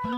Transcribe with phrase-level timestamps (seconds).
[0.00, 0.12] Hér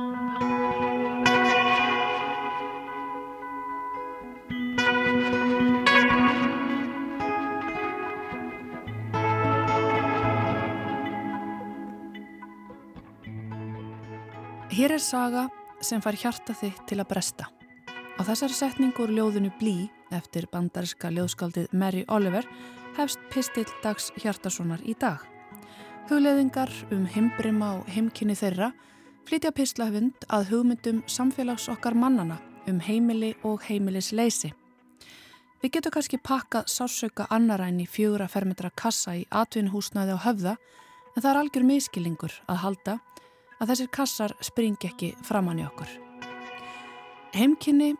[14.94, 15.48] er saga
[15.82, 17.50] sem fær hjarta þitt til að bresta.
[17.50, 22.46] Á þessari setningu úr ljóðinu Blí eftir bandarska ljóðskaldið Mary Oliver
[22.94, 25.18] hefst pistill dags hjartasonar í dag.
[26.06, 28.70] Hugleðingar um heimbrima og heimkynni þeirra
[29.28, 34.52] flytja pislahund að hugmyndum samfélags okkar mannana um heimili og heimilisleysi.
[35.62, 40.54] Við getum kannski pakkað sásauka annaræn í fjögur að fermetra kassa í atvinnuhúsnaði á höfða
[41.14, 42.96] en það er algjör miskilingur að halda
[43.60, 45.90] að þessir kassar springi ekki framann í okkur.
[47.36, 47.92] Heimkynni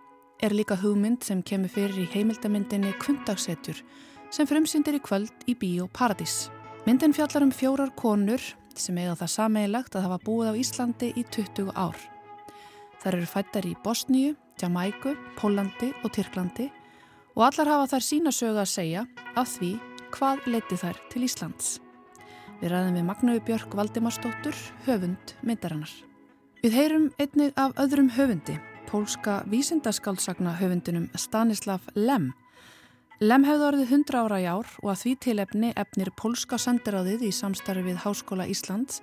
[0.42, 3.78] er líka hugmynd sem kemur fyrir í heimildamindinni Kvöndagssetjur
[4.34, 6.50] sem frumsyndir í kvöld í Bíó Paradís.
[6.82, 8.42] Myndin fjallar um fjórar konur
[8.80, 11.98] sem eiga það sameigilegt að hafa búið á Íslandi í 20 ár.
[13.02, 16.68] Þær eru fættar í Bosníu, Jamaiku, Pólandi og Tyrklandi
[17.34, 19.72] og allar hafa þær sína sögu að segja af því
[20.12, 21.72] hvað leti þær til Íslands.
[22.60, 24.54] Við ræðum við Magnúi Björk Valdimarsdóttur,
[24.86, 25.90] höfund myndarannar.
[26.62, 28.54] Við heyrum einnig af öðrum höfundi,
[28.86, 32.30] pólska vísindaskáldsagna höfundinum Stanislav Lem.
[33.22, 37.30] Lem hefði orðið 100 ára í ár og að því tilefni efnir pólska sendiráðið í
[37.30, 38.96] samstarfi við Háskóla Íslands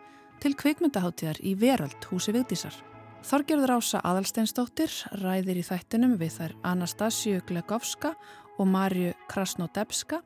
[0.43, 2.75] til kveikmyndaháttíðar í Veröld húsi Vigdísar.
[3.23, 8.11] Þorgerður Ása Adalsteinsdóttir ræðir í þættinum við þær Anastasíu Glegovska
[8.59, 10.19] og Marju Krasnodebska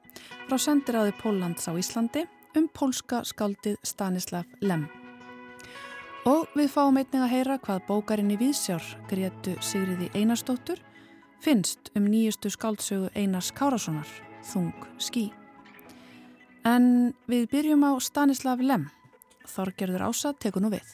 [0.47, 2.23] frá sendiráði Póllands á Íslandi
[2.57, 4.87] um pólska skaldið Stanislav Lem.
[6.25, 10.81] Og við fáum einnig að heyra hvað bókarinn í Víðsjár, Gretu Sigriði Einarstóttur,
[11.43, 14.07] finnst um nýjustu skaldsögu Einars Kárassonar,
[14.47, 15.29] Þung skí.
[16.63, 18.89] En við byrjum á Stanislav Lem.
[19.47, 20.87] Þorgerður Ása tekur nú við.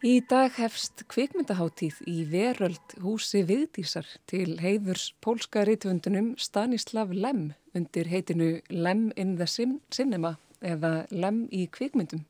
[0.00, 8.08] Í dag hefst kvikmyndaháttíð í Veröld húsi Viðdísar til heiðurs pólska rítvöndunum Stanislav Lem undir
[8.08, 12.24] heitinu Lem in the Cinema eða Lem í kvikmyndum.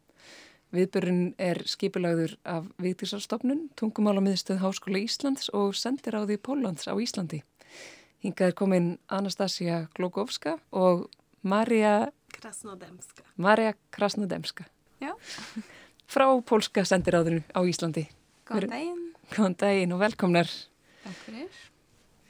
[0.70, 7.42] Viðbörun er skipulagður af Viðdísarstofnun, tungumálamíðstöð Háskóla Íslands og sendir á því Póllands á Íslandi.
[8.22, 11.08] Hingað er komin Anastasia Glogovska og
[11.42, 13.26] Marja Krasnodemska.
[13.36, 14.68] Marja Krasnodemska.
[15.02, 15.16] Já
[16.12, 18.06] frá Pólska sendiráðinu á Íslandi.
[18.46, 19.04] Góðan daginn.
[19.30, 20.50] Góðan daginn og velkomnar.
[21.04, 21.60] Takk fyrir.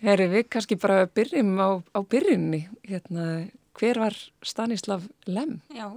[0.01, 2.63] Herri, við kannski bara byrjum á, á byrjunni.
[2.89, 3.25] Hérna,
[3.77, 5.59] hver var Stanislav Lem?
[5.77, 5.93] Já,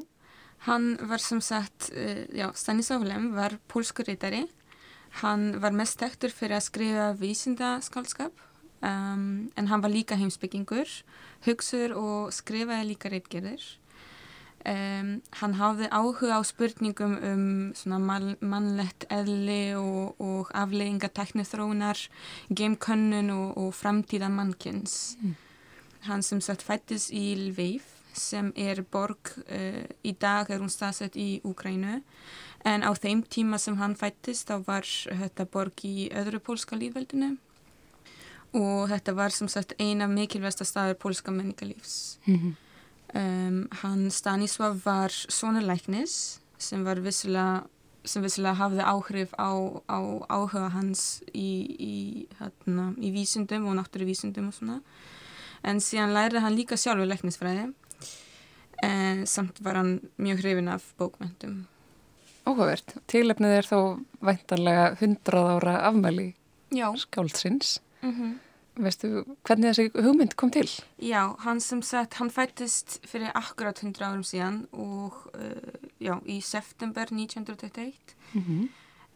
[0.68, 4.48] hann var sem sagt, uh, já, Stanislav Lem var pólskurítari.
[5.22, 8.34] Hann var mest tektur fyrir að skrifa vísindaskálskap
[8.82, 10.90] um, en hann var líka heimsbyggingur,
[11.46, 13.64] hugsuður og skrifaði líka reitgerðir.
[14.64, 18.06] Um, hann hafði áhuga á spurningum um
[18.40, 22.00] mannlegt eðli og, og aflegginga teknithrónar,
[22.48, 25.18] geimkönnun og, og framtíða mannkins.
[25.20, 25.36] Mm.
[26.08, 31.18] Hann sem sagt fættis í Lviv sem er borg, uh, í dag er hún staðsett
[31.20, 32.02] í Úgrænu
[32.64, 37.36] en á þeim tíma sem hann fættist þá var þetta borg í öðru pólska lífveldinu
[38.54, 42.20] og þetta var sem sagt eina mikilvægsta staður pólska menningalífs.
[42.26, 42.54] Mm -hmm.
[43.14, 47.64] Um, hann Stanisław var sonuleiknis sem var vissilega,
[48.04, 49.54] sem vissilega hafði áhrif á,
[49.86, 50.00] á
[50.30, 51.50] áhuga hans í,
[51.80, 54.82] í, hérna, í vísundum og náttúruvísundum og svona.
[55.64, 57.74] En síðan lærði hann líka sjálfur leiknisfræði
[58.84, 61.66] en samt var hann mjög hrifin af bókmyndum.
[62.44, 62.98] Óhugavert.
[63.08, 63.80] Tilefnið er þó
[64.20, 66.34] væntanlega 100 ára afmæli
[67.00, 67.80] skáldsins.
[68.02, 68.40] Mm
[68.82, 70.70] veistu hvernig þessi hugmynd kom til?
[71.02, 76.40] Já, hann sem sagt, hann fættist fyrir akkurat 100 árum síðan og uh, já, í
[76.42, 78.70] september 1921 mm -hmm.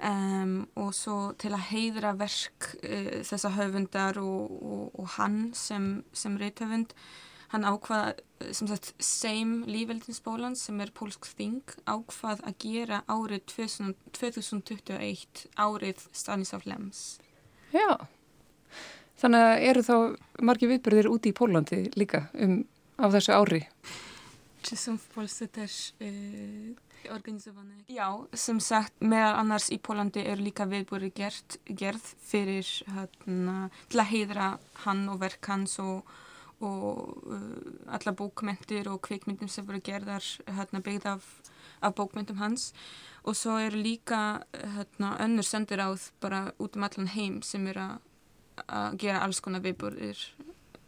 [0.09, 6.03] um, og svo til að heiðra verk uh, þessa höfundar og, og, og hann sem,
[6.13, 6.93] sem reythöfund
[7.53, 8.19] hann ákvað,
[8.52, 16.03] sem sagt, Seim Lífveldinsbólan sem er pólsk þing ákvað að gera árið 2000, 2021 árið
[16.11, 17.20] Stanislav Lems
[17.73, 18.08] Já
[19.17, 19.96] Þannig að eru þá
[20.46, 22.59] margi viðbyrðir úti í Pólandi líka um,
[23.02, 23.64] á þessu ári?
[25.14, 26.11] Polsce też e,
[27.14, 27.79] organizowane?
[27.90, 34.11] Já, sem sagt, meðal annars í Pólandi eru líka viðbyrði gerð fyrir hérna, til að
[34.11, 34.50] heiðra
[34.84, 36.03] hann og verk hans og,
[36.59, 41.27] og uh, alla bókmyndir og kveikmyndir sem voru gerðar hérna, byggð af,
[41.81, 42.71] af bókmyndum hans
[43.23, 47.85] og svo eru líka hérna, önnur sendir áð bara út um allan heim sem eru
[48.67, 50.17] að gera alls konar viðbúrðir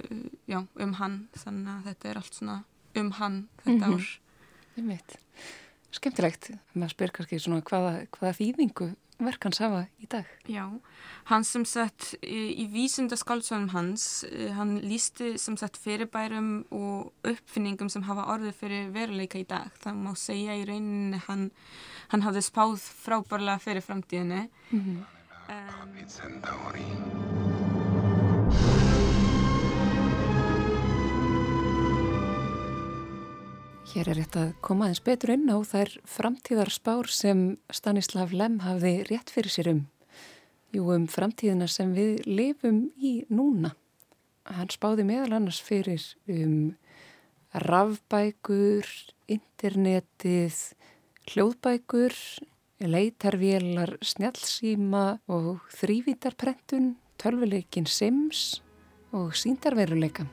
[0.09, 2.63] uh, um hann þannig að þetta er allt svona
[2.97, 4.89] um hann þetta mm -hmm.
[4.89, 5.09] ár
[5.91, 6.51] skemmtilegt.
[6.73, 8.89] Maður spyr kannski svona hvaða, hvaða þýðingu
[9.19, 10.27] verk hans hafa í dag.
[10.49, 10.65] Já,
[11.29, 18.05] hann sem sagt í, vísundaskálsvönum hans, eh, hann lísti sem sagt fyrirbærum og uppfinningum sem
[18.07, 19.71] hafa orðið fyrir veruleika í dag.
[19.83, 21.49] Það má segja í rauninni hann,
[22.13, 24.47] hann hafði spáð frábærlega fyrir framtíðinni.
[24.71, 25.03] Mm -hmm.
[25.49, 27.28] um,
[33.89, 37.39] Hér er rétt að koma aðeins betur inn á þær framtíðarspár sem
[37.73, 39.79] Stanislav Lem hafði rétt fyrir sér um.
[40.69, 43.73] Jú, um framtíðina sem við lifum í núna.
[44.45, 46.75] Hann spáði meðal annars fyrir um
[47.65, 48.85] rafbækur,
[49.25, 50.61] internetið,
[51.33, 52.13] hljóðbækur,
[52.85, 58.59] leitarvélar, snjálfsíma og þrývítarprentun, tölvuleikin Sims
[59.17, 60.29] og síndarveruleika.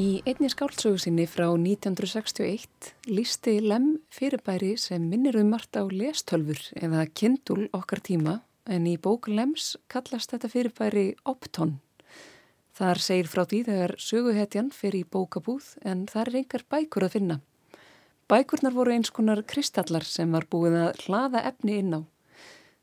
[0.00, 6.62] Í einni skáltsögu sinni frá 1961 lísti Lem fyrirbæri sem minnir um margt á lestölfur
[6.80, 11.74] eða kindul okkar tíma en í bók Lems kallast þetta fyrirbæri Opton.
[12.72, 17.14] Þar segir frá því þegar söguhetjan fyrir í bókabúð en þar er einhver bækur að
[17.18, 17.38] finna.
[18.32, 22.00] Bækurnar voru eins konar kristallar sem var búið að hlaða efni inn á.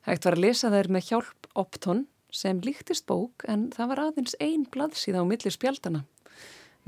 [0.06, 4.38] Hægt var að lesa þær með hjálp Opton sem líktist bók en það var aðeins
[4.38, 6.06] ein blaðsíða á millir spjaldana.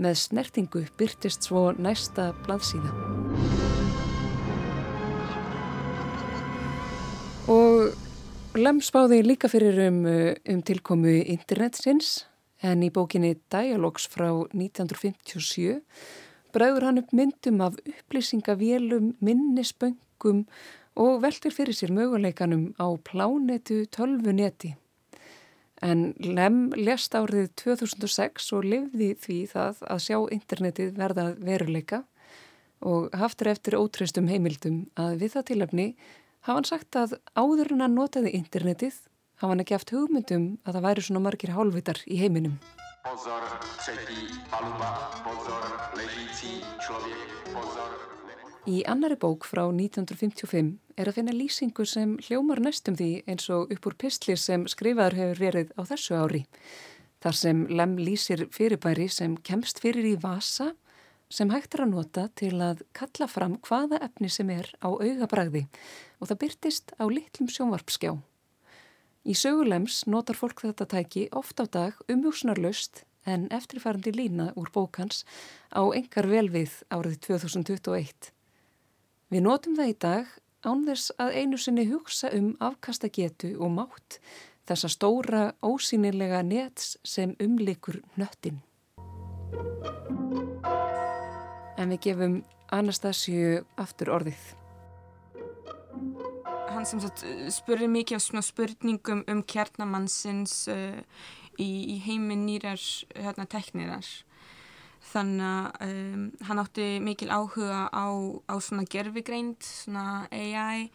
[0.00, 2.92] Með snertingu byrtist svo næsta blaðsíða.
[7.52, 7.92] Og
[8.52, 12.26] Lem spáði líka fyrir um, um tilkomu internetsins
[12.60, 15.80] en í bókinni Dialogs frá 1957
[16.52, 20.44] bræður hann upp myndum af upplýsingavélum, minnisböngum
[21.00, 24.76] og veldur fyrir sér möguleikanum á plánetu tölvuneti.
[25.82, 32.04] En Lem lest árið 2006 og livði því það að sjá internetið verða veruleika
[32.86, 35.88] og haftur eftir ótröstum heimildum að við það tilöfni
[36.46, 38.94] hafa hann sagt að áður en að notaði internetið
[39.42, 42.56] hafa hann ekki haft hugmyndum að það væri svona margir hálfvitar í heiminum.
[43.02, 43.42] Pozor,
[48.62, 53.72] Í annari bók frá 1955 er að finna lýsingu sem hljómar næstum því eins og
[53.74, 56.42] upp úr pistlir sem skrifaður hefur verið á þessu ári.
[57.18, 60.68] Þar sem Lem lýsir fyrirbæri sem kemst fyrir í vasa
[61.26, 65.64] sem hægt er að nota til að kalla fram hvaða efni sem er á augabræði
[66.20, 68.12] og það byrtist á litlum sjónvarpskjá.
[69.26, 75.24] Í sögulems notar fólk þetta tæki oft á dag umhjúsnarlaust en eftirfærandi lína úr bókans
[75.74, 78.30] á engar velvið árið 2021.
[79.32, 80.32] Við notum það í dag
[80.68, 84.18] án þess að einu sinni hugsa um afkastagetu og mátt
[84.68, 88.58] þessa stóra ósýnilega nets sem umlikur nöttin.
[91.80, 92.34] En við gefum
[92.72, 94.42] Anastasíu aftur orðið.
[96.72, 97.24] Hann sem sagt
[97.56, 101.00] spurði mikið af spurningum um kjarnamannsins uh,
[101.56, 102.80] í, í heiminn nýrar
[103.16, 104.04] hérna, teknirar
[105.10, 108.06] þannig að um, hann átti mikil áhuga á,
[108.48, 110.88] á svona gerfigreind, svona AI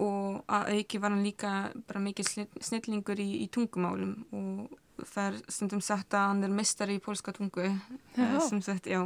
[0.00, 1.52] og að auki var hann líka
[1.86, 6.98] bara mikil snillingur í, í tungumálum og það er stundum sagt að hann er mistari
[6.98, 9.02] í pólska tungu uh, sem sagt, já.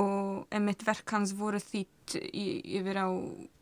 [0.00, 3.10] Og emitt verk hans voru þýtt yfir á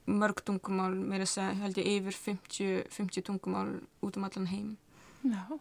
[0.08, 3.72] mörg tungumál, mér að segja held ég yfir 50, 50 tungumál
[4.04, 4.76] út um allan heim.
[5.24, 5.58] Já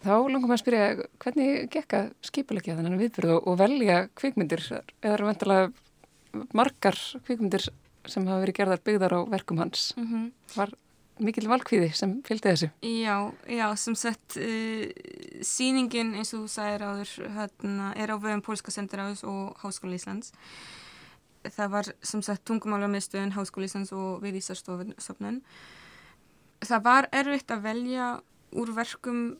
[0.00, 0.84] Þá langum að spyrja
[1.20, 7.66] hvernig gekka skipulegja þennan viðbyrðu og velja kvikmyndir eða eru vantilega margar kvikmyndir
[8.08, 9.90] sem hafa verið gerðar byggðar á verkum hans.
[9.98, 10.30] Mm -hmm.
[10.56, 10.72] Var
[11.20, 12.70] mikil valkvíði sem fylgdi þessu?
[12.80, 14.86] Já, já, sem sagt uh,
[15.42, 20.32] síningin eins og þú sagðir áður hérna, er á vöðum Pólska sendiráðs og Háskóla Íslands.
[21.44, 25.42] Það var sem sagt tungumálarmiðstöðun Háskóla Íslands og viðísarstofnun.
[26.60, 28.20] Það var erfitt að velja
[28.52, 29.36] úr verkum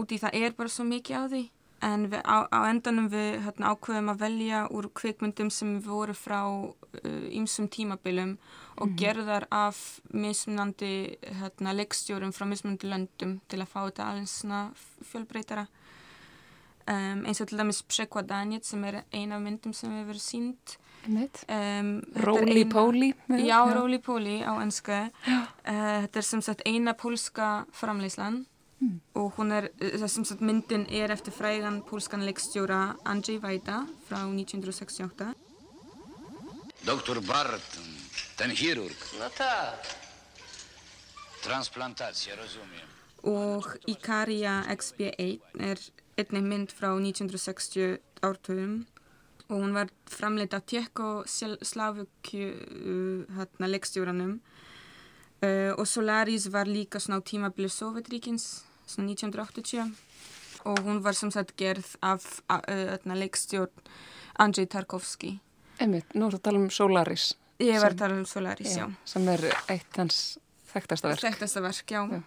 [0.00, 1.44] út í það er bara svo mikið á því.
[1.84, 6.40] En við, á, á endanum við hérna, ákveðum að velja úr kvikmyndum sem voru frá
[7.04, 8.36] ýmsum uh, tímabilum
[8.74, 14.80] og mm gerðar af mismunandi hérna, leikstjórum frá mismunandi löndum til að fá þetta alveg
[15.10, 15.66] fjölbreytara
[16.88, 20.76] um, eins og til dæmis Psekvadanit sem er eina af myndum sem hefur verið sínt
[21.06, 21.92] um,
[22.24, 23.12] Róli Póli
[23.44, 28.44] Já, Róli Póli á ennsku uh, þetta er sem sagt eina pólska framleyslan
[28.84, 29.00] Mm.
[29.14, 35.32] og hún er, þessum sagt myndin er eftir frægan pólskan leikstjóra Andrzej Wajda frá 1968
[36.84, 37.88] Doktor Barton,
[38.36, 38.96] ten chirurg.
[39.18, 39.86] No tak.
[41.42, 42.88] Transplantacja, rozumiem.
[43.22, 45.80] Og Ikaria XB8 er
[46.20, 48.82] einnig mynd frá 1960 ártöðum
[49.48, 54.40] og hún var framleitt af Tjekko-Slavukju uh, hérna, leikstjóranum.
[55.40, 59.94] Uh, og Solaris var líka svona á tímabili Sovjetríkins svona 1980
[60.64, 62.24] og hún var sem sagt gerð af
[63.04, 63.70] leikstjórn
[64.38, 65.38] Andrzej Tarkovski
[65.80, 68.84] Einmitt, nú er það að tala um Solaris Ég var að tala um Solaris, já,
[68.84, 70.22] já, sem er eitt hans
[70.72, 72.02] þekktasta verk Þekktasta verk, já.
[72.10, 72.22] Já.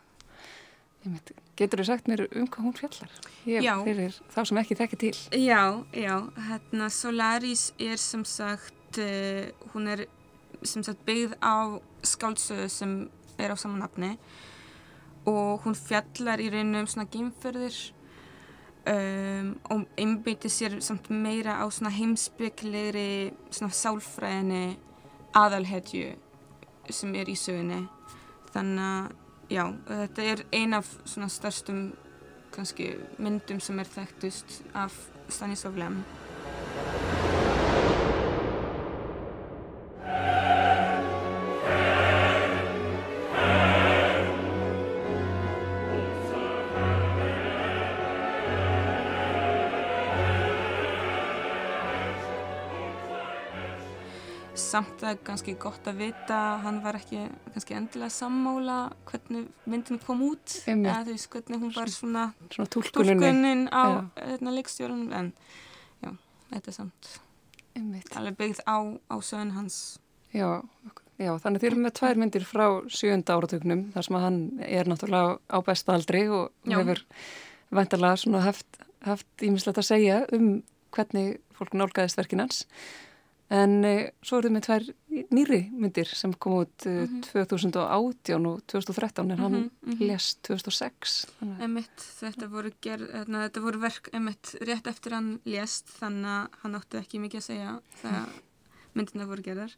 [1.06, 1.34] Einmitt.
[1.58, 3.14] Getur þú sagt mér um hvað hún fjallar?
[3.48, 3.74] Ég, Já.
[3.86, 5.62] Fyrir þá sem ekki þekki til Já,
[5.96, 6.16] já,
[6.50, 10.06] hérna Solaris er sem sagt, uh, hún er
[10.64, 12.94] sem sagt byggð á skáldsöðu sem
[13.38, 14.16] er á saman nafni
[15.28, 17.78] og hún fjallar í rauninu um svona geimferðir
[18.88, 24.78] um, og einbyttir sér samt meira á svona heimsbygglegri svona sálfræðinni
[25.38, 26.16] aðalhetju
[26.90, 27.82] sem er í sögunni.
[28.54, 29.10] Þannig að,
[29.52, 31.82] já, þetta er ein af svona stærstum
[32.56, 34.96] kannski myndum sem er þekktust af
[35.28, 36.02] Stanislav Lem.
[54.78, 58.76] Samt að kannski gott að vita að hann var ekki kannski endilega sammála
[59.10, 64.54] hvernig myndin kom út eða þú veist hvernig hún var svona Svona túlkunin á hérna,
[64.54, 65.32] leikstjórunum en
[66.04, 66.12] já,
[66.52, 67.10] þetta er samt
[67.74, 68.12] Einmitt.
[68.20, 68.78] alveg byggð á,
[69.10, 69.80] á sögun hans
[70.36, 70.62] Já,
[71.18, 75.40] já, þannig erum með tvær myndir frá sjönda áratögnum þar sem að hann er náttúrulega
[75.50, 76.78] á besta aldri og Já.
[76.78, 77.02] hefur
[77.74, 80.62] vantarlega svona haft, haft ímislegt að segja um
[80.94, 82.68] hvernig fólk nálgæðist verkin hans.
[83.50, 84.86] En e, svo eru þið með tvær
[85.32, 87.22] nýri myndir sem kom út e, Mhm.
[87.32, 90.08] 2018 og 2013 en hann Mhm, mhm.
[90.08, 91.26] lest 2006.
[91.40, 95.88] Þannig, að- Emitt, þetta voru, ger, hérna, þetta voru verk emitt rétt eftir hann lést
[96.00, 98.28] þannig að hann átti ekki mikið að segja þegar
[98.96, 99.74] myndina voru gerðar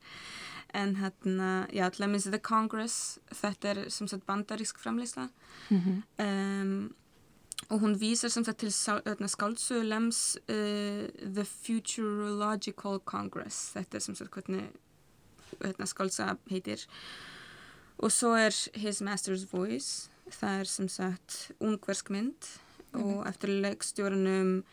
[0.74, 5.30] en hérna, já, að minnst The Congress, þetta er sem sagt bandarísk framleysla
[5.70, 6.04] Mhm.
[6.20, 6.94] um,
[7.70, 13.72] og hún vísar sem sagt til skáldsögu Lems uh, The Futurological Congress.
[13.74, 14.64] Þetta er sem sagt hvernig
[15.62, 16.86] hérna, skáldsaga heitir.
[17.98, 20.10] Og svo er His Master's Voice.
[20.32, 22.50] Það er sem sagt ungversk mynd.
[22.94, 24.64] Og eftir leikstjórunum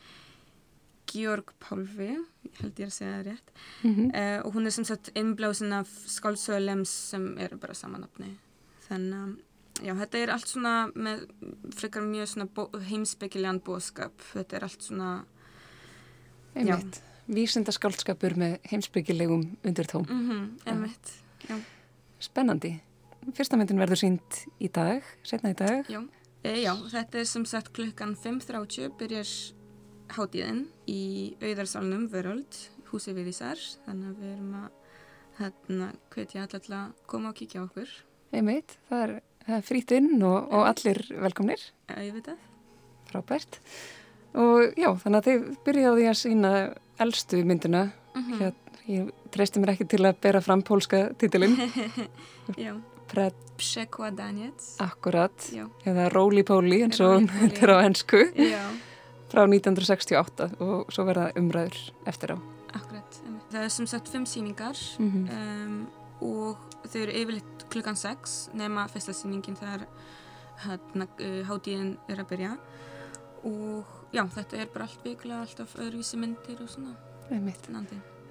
[1.07, 3.53] Georg Pálfi ég held ég að segja það rétt.
[3.83, 4.11] Mhm.
[4.11, 8.39] uh, og hún er sem sagt innblásin af skáldsögu Lems sem eru bara samanapni
[8.89, 9.35] þannig að
[9.85, 11.27] Já, þetta er allt svona með
[11.77, 14.25] frekar mjög svona heimspekilegan bóðskap.
[14.33, 15.11] Þetta er allt svona,
[16.57, 17.03] Einmitt.
[17.27, 20.07] Vísindaskaldskapur með heimsbyggilegum undirtóm.
[20.07, 21.13] mhm, mm emitt,
[21.49, 21.59] já,
[22.23, 22.77] Spennandi.
[23.35, 25.85] Fyrsta myndin verður sínd í dag, setna í dag.
[25.91, 26.01] já.
[26.45, 29.31] E, já, þetta er sem sagt klukkan 5.30 byrjar
[30.15, 32.59] hátíðin í auðarsalunum Vöröld,
[32.93, 34.71] húsi við Ísar, þannig að við erum að
[35.41, 37.91] hérna hvetja allar til að koma og kíkja okkur,
[38.33, 39.13] Einmitt, það er,
[39.47, 41.63] það er frýtt inn og, og allir velkomnir,
[41.93, 42.39] auðvitað.
[43.11, 43.61] frábært.
[44.37, 46.51] Og já, þannig að þið byrjaði að sína
[47.01, 47.87] elstu myndina.
[48.17, 48.53] Mm Hér,
[48.89, 51.57] ég treysti mér ekki til að bera fram pólska titilinn.
[52.65, 52.75] já,
[53.57, 54.77] Przekładaniec.
[54.81, 58.65] akkurat, Já, eða Róli Póli eins og þetta er á ennsku, já.
[59.33, 62.39] frá 1968 og svo verða umræður eftir á.
[62.77, 63.21] Akkurat,
[63.53, 65.87] það er sem sagt fimm síningar Mm um,
[66.25, 66.57] og
[66.87, 69.83] þau eru yfirleitt klukkan 6 nema fyrsta síningin þegar
[70.65, 72.53] hérna, uh, hátíðin er að byrja
[73.47, 76.93] og já, þetta er bara allt vikulega, alltaf öðruvísi myndir og svona.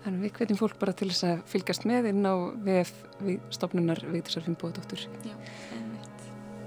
[0.05, 2.33] Þannig við hvetjum fólk bara til þess að fylgjast með inn á
[2.67, 2.93] VF
[3.25, 6.19] við stofnunar Vigdísar einmitt.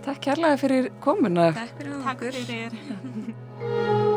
[0.09, 1.45] Takk kærlega fyrir komuna.
[1.55, 2.33] Takk fyrir okkur.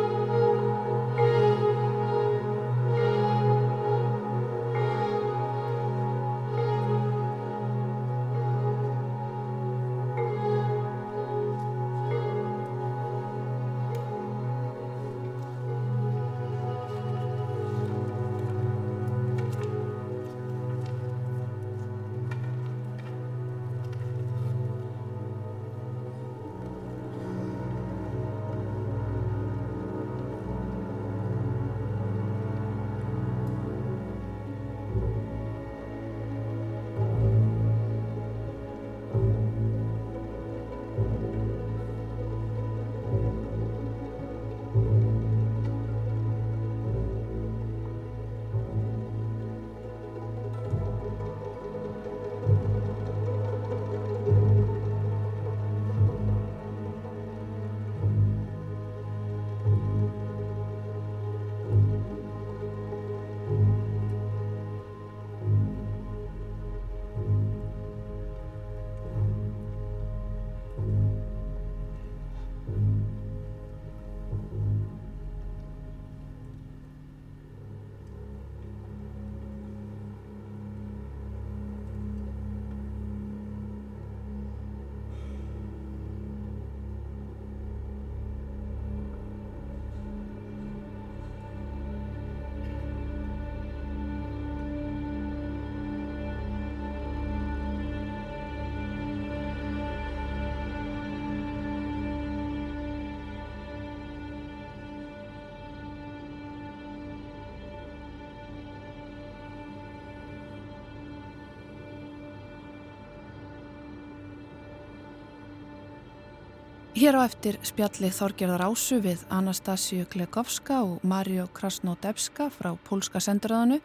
[116.91, 123.77] Hér á eftir spjalli Þorgerðar Ásu við Anastasíu Klekovska og Mario Krasnodebska frá Pólska senduröðanu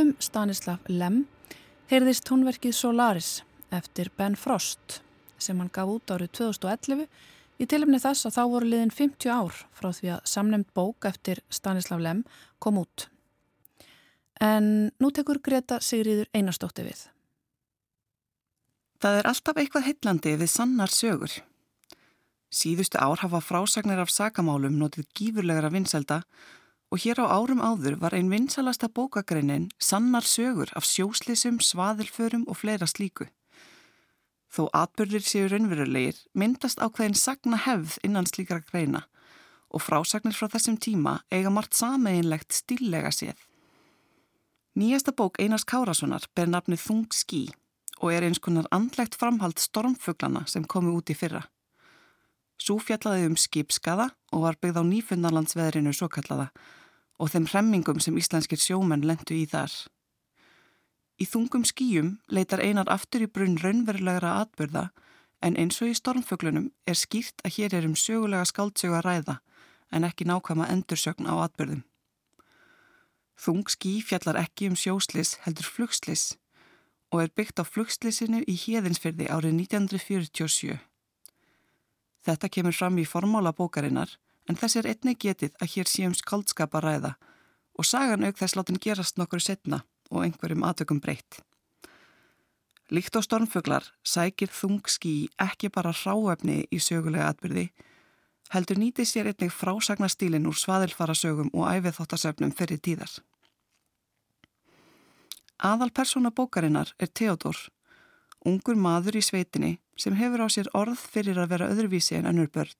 [0.00, 1.26] um Stanislav Lem
[1.92, 5.02] heyrðist tónverkið Solaris eftir Ben Frost
[5.36, 7.04] sem hann gaf út árið 2011
[7.60, 11.42] í tilumni þess að þá voru liðin 50 ár frá því að samnemd bók eftir
[11.52, 12.24] Stanislav Lem
[12.64, 13.10] kom út.
[14.40, 17.04] En nú tekur Greta Sigriður einastótti við.
[19.04, 21.42] Það er alltaf eitthvað heitlandi við sannar sögur.
[22.48, 26.22] Síðustu ár hafa frásagnir af sakamálum notið gífurlegra vinselda
[26.88, 32.56] og hér á árum áður var einn vinsalasta bókagreinin sannar sögur af sjóslisum, svaðilförum og
[32.56, 33.28] fleira slíku.
[34.48, 39.04] Þó atbyrðir séu raunverulegir myndast ákveðin sagna hefð innan slíkra greina
[39.68, 43.36] og frásagnir frá þessum tíma eiga margt sameinlegt stíllega séð.
[44.72, 47.42] Nýjasta bók Einars Kárassonar ber nafnið Þung skí
[47.98, 51.44] og er eins konar andlegt framhald stormfuglana sem komi út í fyrra.
[52.58, 56.50] Sú fjallaði um skipskaða og var byggð á nýfundarlandsveðrinu svo kallaða
[57.18, 59.72] og þeim hremmingum sem íslenskir sjómenn lendu í þar.
[61.18, 64.88] Í þungum skíum leitar einar aftur í brunn raunverulegra atbyrða
[65.42, 69.38] en eins og í stormfuglunum er skýrt að hér er um sögulega skáldsögu að ræða
[69.94, 71.82] en ekki nákvæma endursögn á atbyrðum.
[73.38, 76.34] Þung skí fjallar ekki um sjóslis heldur flugslis
[77.14, 80.78] og er byggt á flugslisinu í Híðinsfyrði árið 1947.
[82.26, 84.16] Þetta kemur fram í formála bókarinnar
[84.48, 87.14] en þess er einnig getið að hér séum skaldskapa ræða
[87.78, 91.42] og sagan auk þess látin gerast nokkur setna og einhverjum atökum breytt.
[92.90, 97.68] Líkt á stormfuglar sækir þung skí ekki bara ráefni í sögulega atbyrði
[98.54, 103.12] heldur nýti sér einnig frásagnastílin úr svaðilfarasögum og æfið fyrir tíðar.
[105.58, 107.56] Aðal persóna bókarinnar er Theodor,
[108.46, 112.50] ungur maður í sveitinni sem hefur á sér orð fyrir að vera öðruvísi en önnur
[112.54, 112.76] börn.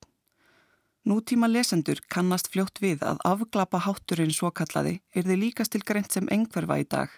[1.08, 6.12] Nútíma lesendur kannast fljótt við að afglapa hátturinn svo kallaði er þið líkast til greint
[6.12, 7.08] sem engverfa í dag,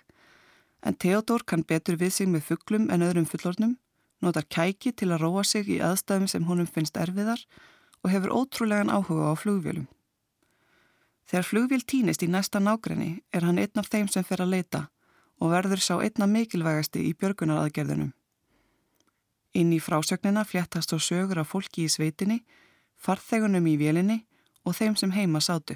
[0.87, 3.77] en Theodor kann betur við sig með fugglum en öðrum fullornum,
[4.21, 7.43] notar kæki til að róa sig í aðstæðum sem honum finnst erfiðar
[8.05, 9.89] og hefur ótrúlegan áhuga á flugvélum.
[11.31, 14.87] Þegar flugvél týnist í næsta nágrenni er hann einn af þeim sem fer að leita
[15.41, 18.13] og verður sá einna mikilvægasti í björgunaraðgerðunum.
[19.55, 22.45] Inn í frásögnina fléttast á sögur af fólki í sveitinni,
[22.97, 24.21] farþegunum í vélinni
[24.65, 25.75] og þeim sem heima sátu.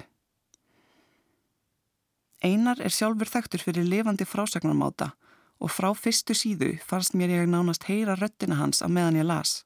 [2.43, 5.11] Einar er sjálfur þekktur fyrir lifandi frásagnarmáta
[5.59, 9.63] og frá fyrstu síðu fannst mér ég nánast heyra röttina hans að meðan ég las.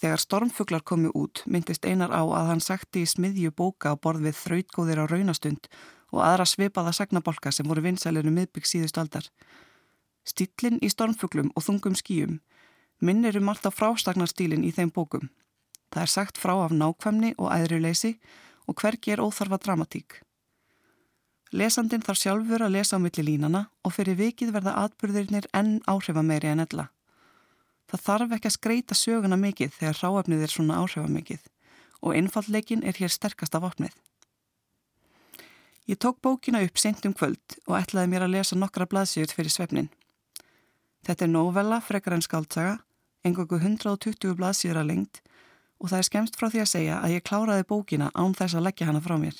[0.00, 4.26] Þegar stormfuglar komi út myndist einar á að hann sagti í smiðju bóka á borð
[4.26, 5.68] við þrautgóðir á raunastund
[6.12, 9.28] og aðra svipaða sagnabolka sem voru vinsælinu miðbygg síðust aldar.
[10.24, 12.40] Stillin í stormfuglum og þungum skýjum
[13.00, 15.30] minnir um alltaf frástagnarstýlin í þeim bókum.
[15.92, 18.16] Það er sagt frá af nákvæmni og æðruleysi
[18.66, 20.20] og hvergi er óþarfa dramatík.
[21.54, 26.50] Lesandin þarf sjálfur að lesa á milli línana og fyrir vikið verða atbyrðirnir enn áhrifameiri
[26.50, 26.88] en ella.
[27.90, 31.44] Það þarf ekki að skreita söguna mikið þegar ráefnið er svona áhrifamikið
[32.04, 33.94] og einfallleikin er hér sterkast af opnið.
[35.86, 39.52] Ég tók bókina upp sent um kvöld og ætlaði mér að lesa nokkra blaðsýður fyrir
[39.52, 39.90] svefnin.
[41.04, 42.78] Þetta er novella frekar en skaldsaga,
[43.24, 45.22] engungu 120 blaðsýður að lengt
[45.80, 48.66] og það er skemst frá því að segja að ég kláraði bókina án þess að
[48.68, 49.36] leggja hana frá mér.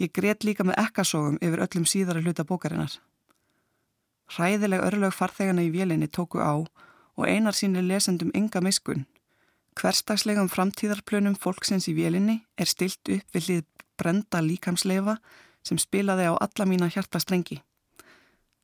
[0.00, 2.92] Ég greitt líka með ekkasógum yfir öllum síðara hluta bókarinnar.
[4.30, 6.54] Hræðileg örlög farþegana í vélinni tóku á
[7.20, 9.06] og einar sínir lesendum enga miskun.
[9.76, 13.66] Hverstagslegum framtíðarplönum fólksins í vélinni er stilt upp við hlið
[14.00, 15.18] brenda líkamsleifa
[15.66, 17.60] sem spilaði á alla mína hjartastrengi.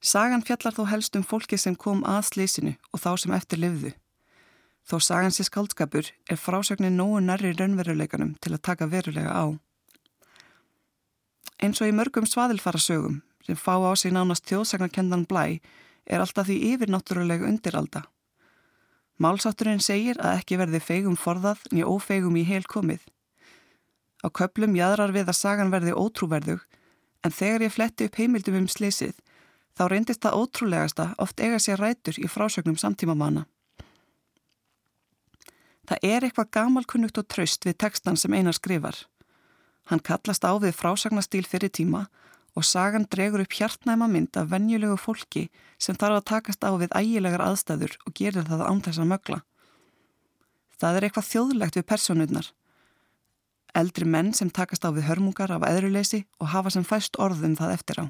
[0.00, 3.92] Sagan fjallar þó helst um fólki sem kom að slísinu og þá sem eftir livðu.
[4.86, 9.44] Þó sagan sé skaldskapur er frásögnin nógu nærri raunveruleikanum til að taka verulega á.
[11.58, 15.58] Eins og í mörgum svaðilfara sögum sem fá á sig nánast þjóðsagnarkendan blæ
[16.06, 18.04] er alltaf því yfirnáttúrulega undiralda.
[19.18, 23.00] Málsátturinn segir að ekki verði feigum forðað nýja ófeigum í heil komið.
[24.22, 26.62] Á köplum jæðrar við að sagan verði ótrúverðug
[27.24, 29.16] en þegar ég fletti upp heimildum um slísið
[29.76, 33.46] þá reyndist það ótrúlegasta oft eiga sér rætur í frásögnum samtímamanna.
[35.86, 38.96] Það er eitthvað gamalkunnugt og traust við tekstan sem einar skrifar.
[39.86, 42.06] Hann kallast á við frásagnastýl fyrir tíma
[42.56, 45.46] og sagan dregur upp hjartnæma mynd af vennjulegu fólki
[45.78, 49.40] sem þarf að takast á við ægilegar aðstæður og gerir það án þess að mögla.
[50.80, 52.54] Það er eitthvað þjóðlegt við personurnar
[53.76, 57.74] eldri menn sem takast á við hörmungar af eðruleysi og hafa sem fæst orðum það
[57.76, 58.06] eftir á.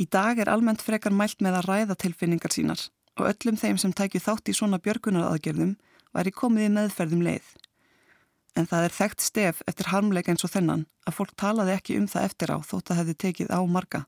[0.00, 2.86] Í dag er almennt frekar mælt með að ræða tilfinningar sínar
[3.20, 5.74] og öllum þeim sem tækju þátt í svona björgunaraðgerðum
[6.16, 7.50] væri komið í meðferðum leið.
[8.56, 12.08] En það er þekkt stef eftir harmleika eins og þennan að fólk talaði ekki um
[12.08, 14.02] það eftir á þótt að hefði tekið á marga.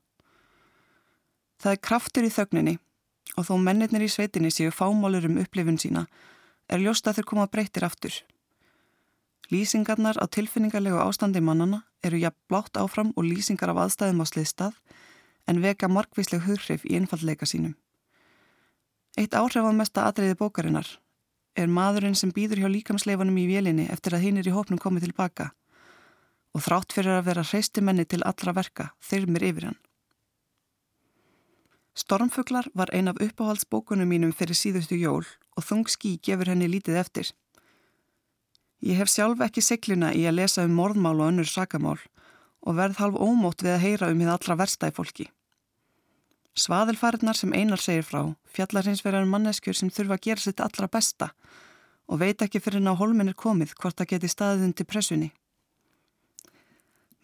[1.61, 2.75] Það er kraftur í þögninni
[3.35, 6.05] og þó mennirnir í sveitinni séu fámálur um upplifun sína
[6.69, 8.13] er ljóst að þeir koma breytir aftur.
[9.53, 14.77] Lýsingarnar á tilfinningarlegu ástandi mannana eru jafn blátt áfram og lýsingar af aðstæðum á sliðstað
[15.47, 17.75] en veka markvísleg hughrif í einfallleika sínum.
[19.15, 20.87] Eitt áhrifað mesta atriði bókarinnar
[21.55, 25.07] er maðurinn sem býður hjá líkamsleifanum í vélinni eftir að hinn er í hópnum komið
[25.07, 25.51] tilbaka
[26.55, 29.79] og þrátt fyrir að vera hreistimenni til allra verka þyrmir yfir hann.
[31.95, 35.23] Stormfuglar var ein af uppáhaldsbókunum mínum fyrir síðustu jól
[35.55, 37.29] og þung skí gefur henni lítið eftir.
[38.83, 42.01] Ég hef sjálf ekki segluna í að lesa um morðmál og önnur sakamál
[42.65, 45.29] og verð halv ómótt við að heyra um hinn allra versta í fólki.
[46.55, 48.21] Svaðilfarinnar sem einar segir frá
[48.55, 51.31] fjallar hins verðar manneskjur sem þurfa að gera sitt allra besta
[52.07, 55.31] og veit ekki fyrir ná holmin er komið hvort það geti staðið undir pressunni.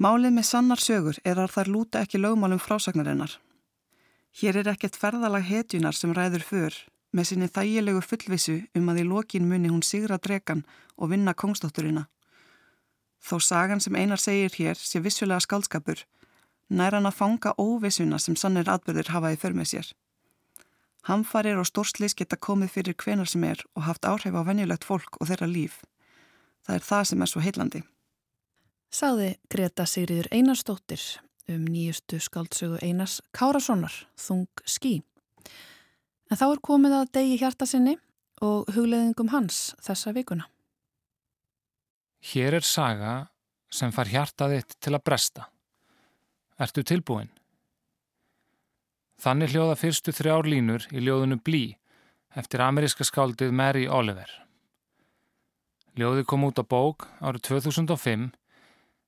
[0.01, 3.37] Málið með sannar sögur er að þær lúta ekki lögmálum frásagnarinnar.
[4.41, 6.77] Hér er ekkert ferðalag hetjunar sem ræður för
[7.11, 10.65] með sinni þægilegu fullvisu um að í lokin muni hún sigra drekan
[10.97, 12.07] og vinna kongstótturina.
[13.21, 16.05] Þó sagan sem einar segir hér sé vissulega skaldskapur
[16.71, 19.87] nær hann að fanga óvissuna sem sannir atbyrðir hafa í för með sér.
[21.09, 25.17] Hamfarir og stórslis geta komið fyrir hvenar sem er og haft áhrif á venjulegt fólk
[25.19, 25.81] og þeirra líf.
[26.67, 27.81] Það er það sem er svo heillandi.
[28.91, 31.03] Saði Greta Sigriður Einarstóttir
[31.49, 35.01] um nýjustu skaldsögu Einars Kárassonar, Þung skí.
[36.29, 37.97] En þá er komið að degi hjarta sinni
[38.45, 40.45] og hugleðingum hans þessa vikuna.
[42.21, 43.13] Hér er saga
[43.73, 45.47] sem far hjartaðitt til að bresta.
[46.61, 47.31] Ertu tilbúin?
[49.21, 51.63] Þannig hljóða fyrstu þrjár línur í ljóðunu Blí
[52.37, 54.29] eftir ameríska skáldið Mary Oliver.
[55.97, 58.29] Ljóði kom út á bók árið 2005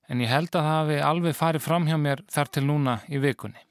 [0.10, 3.22] en ég held að það hafi alveg farið fram hjá mér þar til núna í
[3.24, 3.62] vikunni.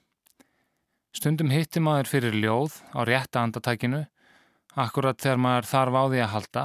[1.13, 4.07] Stundum hitti maður fyrir ljóð á rétta andatækinu,
[4.81, 6.65] akkurat þegar maður þarf á því að halda,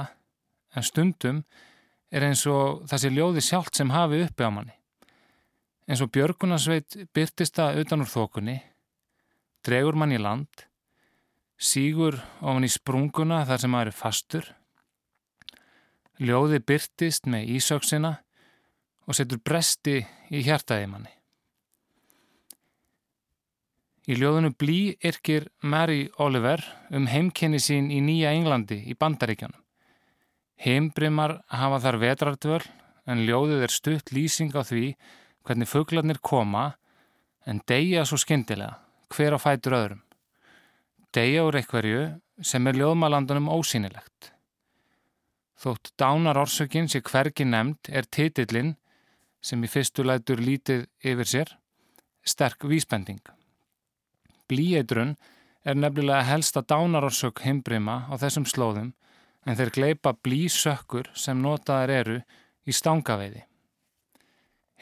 [0.72, 1.66] en stundum er
[2.12, 4.74] eins og þessi ljóði sjálft sem hafi uppi á manni.
[5.88, 8.56] En svo Björgunarsveit byrtist það utan úr þokunni,
[9.64, 10.64] dregur mann í land,
[11.58, 14.48] sígur ofan í sprunguna þar sem maður er fastur,
[16.20, 18.18] ljóði byrtist með ísöksina
[19.08, 21.12] og setur bresti í hjartaði manni.
[24.08, 26.62] Í ljóðunu Blí yrkir Mary Oliver
[26.96, 29.60] um heimkenni sín í Nýja Englandi í Bandaríkjanum.
[30.58, 32.64] Heimbrimar hafa þar vetrardvöl
[33.06, 34.96] en ljóðið er stutt lýsing á því
[35.46, 36.72] hvernig fugglarnir koma
[37.48, 38.80] en deyja svo skyndilega,
[39.14, 40.02] hver á fætur öðrum.
[41.14, 42.02] Deyja úr eitthverju
[42.44, 44.32] sem er ljóðmalandunum ósýnilegt.
[45.58, 48.74] Þótt dánar orsökin sem hvergi nefnd er titillin
[49.40, 51.50] sem í fyrstu lætur lítið yfir sér,
[52.22, 53.22] sterk vísbending.
[54.50, 55.16] Blíeidrun
[55.64, 58.92] er nefnilega helsta dánarorsök heimbrima á þessum slóðum
[59.48, 62.16] en þeir gleipa blísökkur sem notaðar eru
[62.68, 63.46] í stangaveiði.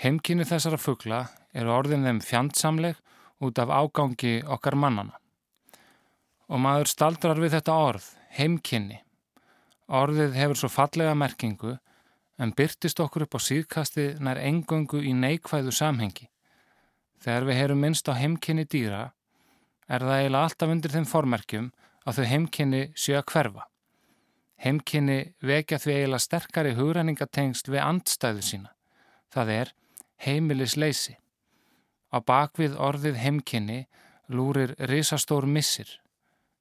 [0.03, 1.21] Heimkynni þessara fuggla
[1.57, 2.99] eru orðin þeim fjandsamleg
[3.47, 5.21] út af ágangi okkar mannana.
[6.51, 8.99] Og maður staldrar við þetta orð, heimkynni.
[9.87, 11.77] Orðið hefur svo fallega merkingu
[12.43, 16.27] en byrtist okkur upp á síðkasti nær engöngu í neikvæðu samhengi.
[17.23, 19.05] Þegar við heyrum minnst á heimkynni dýra
[19.87, 21.73] er það eiginlega alltaf undir þeim formerkjum
[22.05, 23.67] að þau heimkynni séu að hverfa.
[24.65, 28.71] Heimkynni vekja því eiginlega sterkari hugræningatengst við andstæðu sína.
[29.33, 29.73] Það er
[30.25, 31.17] heimilisleysi.
[32.09, 33.81] Á bakvið orðið heimkynni
[34.33, 35.89] lúrir risastór missir,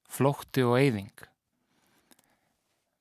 [0.10, 1.14] flótti og eyðing.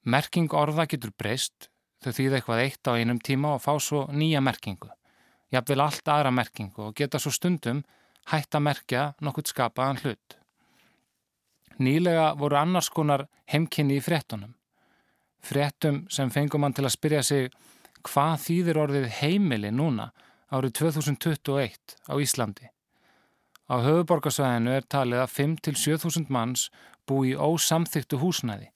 [0.05, 1.71] Merking orða getur breyst,
[2.05, 4.91] þau þýða eitthvað eitt á einum tíma og fá svo nýja merkingu.
[5.53, 7.83] Jafnvel allt aðra merkingu og geta svo stundum
[8.31, 10.37] hætt að merkja nokkurt skapaðan hlut.
[11.81, 14.55] Nýlega voru annars konar heimkynni í frettunum.
[15.45, 17.51] Frettum sem fengum hann til að spyrja sig
[18.05, 20.11] hvað þýðir orðið heimili núna
[20.55, 22.71] árið 2021 á Íslandi.
[23.65, 26.69] Á höfuborgarsvæðinu er talið að 5-7.000 manns
[27.09, 28.71] bú í ósamþyktu húsnæði.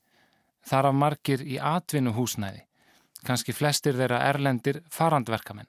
[0.69, 2.65] Þar af margir í atvinnu húsnæði,
[3.25, 5.69] kannski flestir þeirra erlendir farandverkamenn.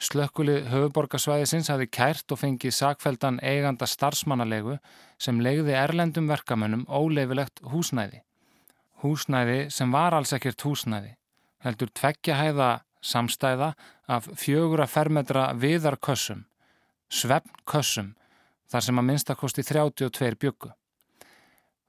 [0.00, 4.78] Slökkulið höfuborgarsvæðisins hafi kært og fengið sakveldan eiganda starfsmannalegu
[5.20, 8.22] sem legði erlendum verkamönnum óleifilegt húsnæði.
[9.00, 11.14] Húsnæði sem var alls ekkert húsnæði,
[11.64, 13.72] heldur tveggja hæða samstæða
[14.12, 16.42] af fjögur að fermetra viðarkössum,
[17.08, 18.12] svefnkössum,
[18.70, 20.74] þar sem að minnstakosti 32 byggu.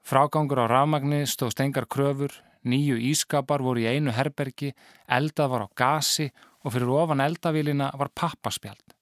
[0.02, 2.32] Frágangur á rafmagni stóð stengar kröfur,
[2.64, 4.72] nýju ískapar voru í einu herbergi,
[5.06, 6.30] eldað var á gasi
[6.64, 8.96] og fyrir ofan eldavílina var pappaspjald.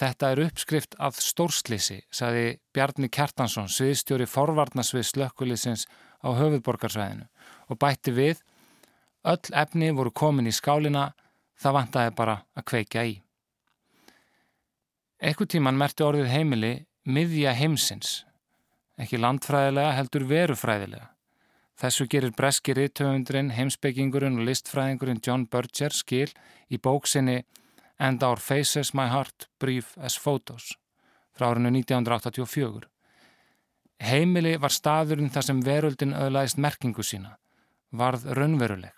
[0.00, 5.86] Þetta er uppskrift af stórslisi, saði Bjarni Kjartansson, sviðstjóri forvarnasvið slökkulisins
[6.20, 7.26] á höfuðborgarsvæðinu
[7.70, 8.40] og bætti við,
[9.24, 11.10] öll efni voru komin í skálina,
[11.60, 13.14] það vantaði bara að kveikja í.
[15.20, 16.72] Ekkur tíman merti orðið heimili
[17.04, 18.24] miðja heimsins,
[19.00, 21.10] ekki landfræðilega heldur verufræðilega.
[21.80, 26.28] Þessu gerir breski rítöfundurinn, heimsbyggingurinn og listfræðingurinn John Berger skil
[26.68, 27.38] í bóksinni
[28.00, 30.74] And Our Faces My Heart Brief as Photos
[31.36, 32.88] frá árinu 1984.
[34.00, 37.34] Heimili var staðurinn þar sem veröldin öðlaðist merkingu sína,
[37.92, 38.94] varð raunveruleg.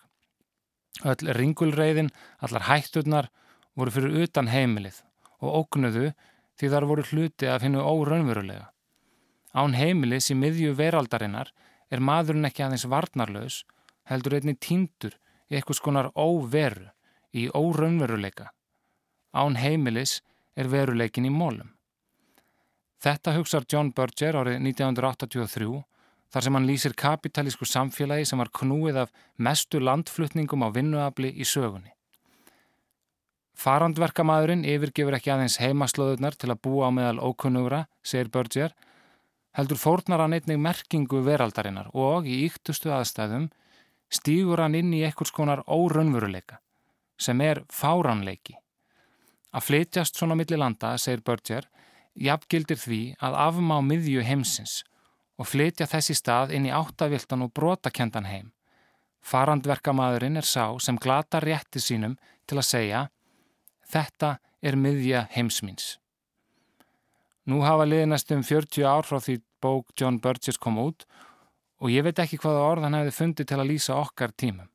[1.02, 3.30] Öll ringulreiðin, allar hætturnar
[3.74, 5.00] voru fyrir utan heimilið
[5.42, 6.12] og ógnuðu
[6.60, 8.68] því þar voru hluti af hennu óraunverulega.
[9.52, 11.50] Án heimilis í miðju veraldarinnar
[11.92, 13.62] er maðurinn ekki aðeins varnarlaus,
[14.08, 15.18] heldur einni tíndur
[15.50, 16.88] í eitthvað skonar óveru,
[17.32, 18.50] í óraunveruleika.
[19.32, 20.20] Án heimilis
[20.56, 21.72] er veruleikin í mólum.
[23.02, 25.80] Þetta hugsar John Berger árið 1983
[26.32, 29.10] þar sem hann lýsir kapitalísku samfélagi sem var knúið af
[29.42, 31.90] mestu landflutningum á vinnuafli í sögunni.
[33.58, 38.72] Farandverkamæðurinn yfirgefur ekki aðeins heimaslóðunar til að búa á meðal ókunnugra, segir Berger,
[39.58, 43.50] heldur fórnar hann einnig merkingu veraldarinnar og í yktustu aðstæðum
[44.12, 46.62] stýgur hann inn í ekkurs konar órunveruleika
[47.20, 48.56] sem er fáranleiki.
[49.52, 51.68] Að flytjast svona milli landa, segir Berger,
[52.18, 54.82] jafngildir því að afmá miðju heimsins
[55.40, 58.52] og flytja þessi stað inn í áttaviltan og brotakendan heim.
[59.22, 63.02] Farandverkamæðurinn er sá sem glata rétti sínum til að segja
[63.92, 65.98] Þetta er miðja heimsmins.
[67.44, 71.06] Nú hafa liðinast um 40 ár frá því bók John Burgess kom út
[71.82, 74.68] og ég veit ekki hvaða orð hann hefði fundið til að lýsa okkar tímum.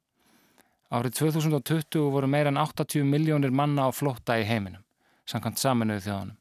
[0.92, 4.84] Árið 2020 voru meira en 80 miljónir manna á flotta í heiminum,
[5.28, 6.38] samkvæmt saminuðu þjóðunum.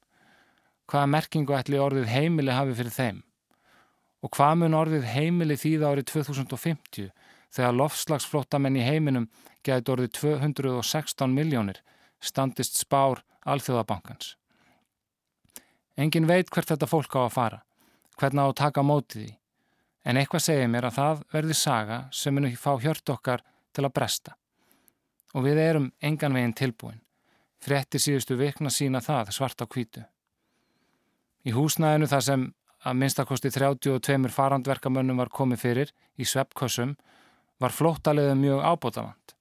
[0.87, 3.23] Hvaða merkingu ætli orðið heimili hafi fyrir þeim?
[4.23, 7.11] Og hvað mun orðið heimili þýða árið 2050
[7.57, 9.29] þegar lofslagsflottamenn í heiminum
[9.67, 11.83] gæti orðið 216 miljónir
[12.23, 14.35] standist spár alþjóðabankans.
[15.97, 17.61] Engin veit hvert þetta fólk á að fara,
[18.21, 19.31] hvernig á að taka mótið í,
[20.05, 23.87] en eitthvað segir mér að það verði saga sem mun ekki fá hjört okkar til
[23.87, 24.37] að bresta.
[25.35, 27.01] Og við erum engan veginn tilbúin.
[27.61, 30.05] Frettir síðustu vikna sína það svart á kvítu.
[31.47, 32.47] Í húsnæðinu þar sem
[32.87, 36.97] að minnstakosti 32 farandverkamönnum var komið fyrir í sveppkossum
[37.63, 39.35] var flóttaliðið mjög ábótavand.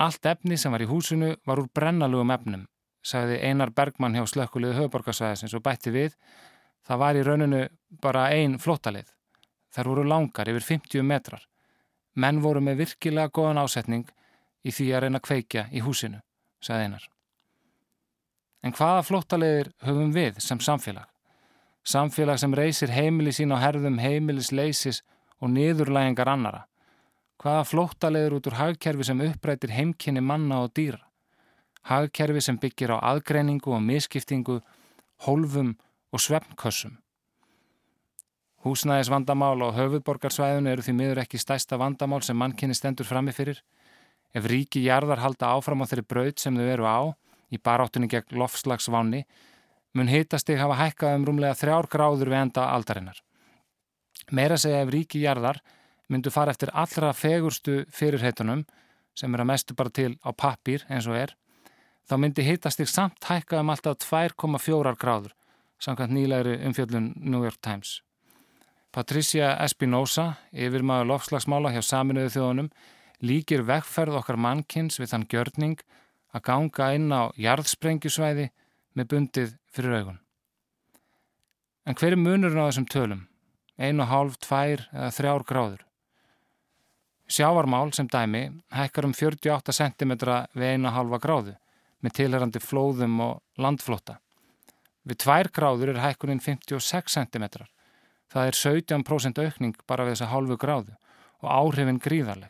[0.00, 2.66] Allt efni sem var í húsinu var úr brennalugum efnum,
[3.04, 6.16] sagði Einar Bergmann hjá slökkuliðu höfuborgarsvæðisins og bætti við.
[6.86, 7.62] Það var í rauninu
[8.00, 9.10] bara ein flóttalið.
[9.74, 11.44] Þar voru langar yfir 50 metrar
[12.12, 14.08] Menn voru með virkilega góðan ásetning
[14.62, 16.20] í því að reyna að kveikja í húsinu,
[16.60, 17.06] sagði einar.
[18.62, 21.08] En hvaða flóttaleðir höfum við sem samfélag?
[21.82, 25.02] Samfélag sem reysir heimili sín á herðum heimilis leysis
[25.42, 26.66] og niðurlægingar annara.
[27.42, 31.00] Hvaða flóttaleðir út úr hagkerfi sem upprætir heimkynni manna og dýra?
[31.90, 34.60] Hagkerfi sem byggir á aðgreiningu og miskiptingu,
[35.26, 35.74] hólfum
[36.14, 37.00] og svefnkössum.
[38.62, 43.58] Húsnæðis vandamál og höfuðborgarsvæðun eru því miður ekki stæsta vandamál sem mannkynni stendur framifyrir.
[44.30, 47.00] Ef ríki jarðar halda áfram á þeirri braud sem þau eru á,
[47.52, 49.26] í baráttunni gegn lofslagsváni,
[49.92, 53.20] mun hitastig hafa hækkað um rúmlega þrjár gráður við enda aldarinnar.
[54.32, 55.60] Meira segja ef ríki jarðar
[56.12, 58.64] myndu fara eftir allra fegurstu fyrirheitunum,
[59.16, 61.34] sem er að mestu bara til á pappir eins og er,
[62.08, 65.34] þá myndi hitastig samt hækkað um alltaf 2,4 gráður,
[65.80, 68.00] samkvæmt nýlegri umfjöldun New York Times.
[68.92, 72.70] Patricia Espinosa, yfirmaður lofslagsmála hjá saminuðu þjóðunum,
[73.24, 75.78] líkir vegferð okkar mannkins við þann gjörning
[76.32, 78.48] að ganga inn á jarðsprengjusvæði
[78.98, 80.20] með bundið fyrir augun.
[81.86, 83.26] En hver er munurinn á þessum tölum?
[83.78, 85.84] Einu og hálf, tvær eða þrjár gráður?
[87.32, 88.42] Sjávarmál sem dæmi
[88.74, 90.12] hækkar um 48 cm
[90.52, 91.54] við einu og halva gráðu
[92.02, 94.18] með tilherrandi flóðum og landflóta.
[95.02, 97.46] Við tvær gráður er hækkuninn 56 cm
[98.32, 100.94] Það er 17% aukning bara við þessa hálfu gráðu
[101.42, 102.48] og áhrifin gríðarleg.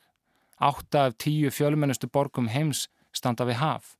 [0.62, 3.94] Átta af tíu fjölmennustu borgum heims standa við haf.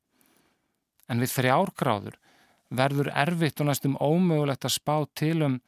[1.09, 2.19] En við þrjár gráður
[2.73, 5.59] verður erfitt og næstum ómögulegt að spá til um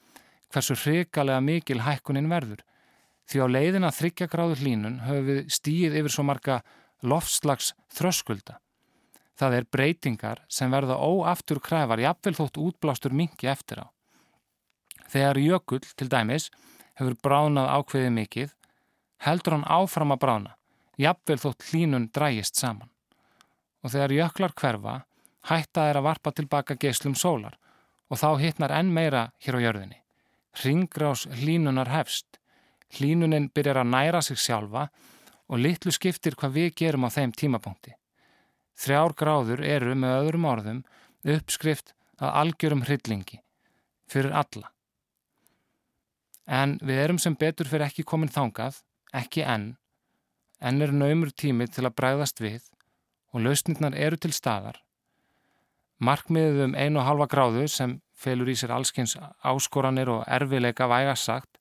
[0.52, 2.62] hversu hrikalega mikil hækkunin verður.
[3.28, 6.60] Því á leiðina þryggja gráður hlínun höfum við stíð yfir svo marga
[7.04, 8.58] loftslags þröskulda.
[9.34, 13.86] Það er breytingar sem verða óaftur kræfar, jafnvel þótt útblástur mingi eftir á.
[15.10, 16.50] Þegar jökull, til dæmis,
[16.94, 18.54] hefur bránað ákveðið mikið,
[19.26, 20.56] heldur hann áfram að brána,
[21.00, 22.93] jafnvel þótt hlínun drægist saman.
[23.84, 24.94] Og þegar jöklar hverfa,
[25.50, 27.58] hætta er að varpa tilbaka geyslum sólar
[28.08, 29.98] og þá hittnar enn meira hér á jörðinni.
[30.64, 32.38] Ringgrás hlínunar hefst.
[32.94, 34.88] Hlínunin byrjar að næra sig sjálfa
[35.48, 37.94] og litlu skiptir hvað við gerum á þeim tímapunkti.
[38.78, 40.84] Þrjár gráður eru með öðrum orðum
[41.24, 43.40] uppskrift að algjörum hryllingi
[44.10, 44.70] fyrir alla.
[46.46, 48.82] En við erum sem betur fyrir ekki komin þangað,
[49.16, 49.74] ekki enn,
[50.60, 52.68] enn er naumur tími til að bræðast við
[53.34, 54.78] og lausnirnar eru til staðar.
[55.98, 61.58] Markmiðið um einu og halva gráðu sem felur í sér allskins áskoranir og erfileika vægassagt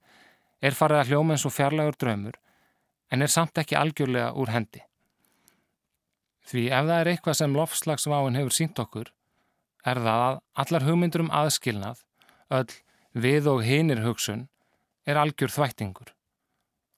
[0.62, 2.40] er farið að hljóma eins og fjarlægur draumur
[3.12, 4.82] en er samt ekki algjörlega úr hendi.
[6.44, 9.12] Því ef það er eitthvað sem lofslagsváin hefur sínt okkur,
[9.86, 12.02] er það að allar hugmyndur um aðskilnað,
[12.52, 12.74] öll
[13.14, 14.48] við og hinir hugsun,
[15.08, 16.12] er algjör þvættingur.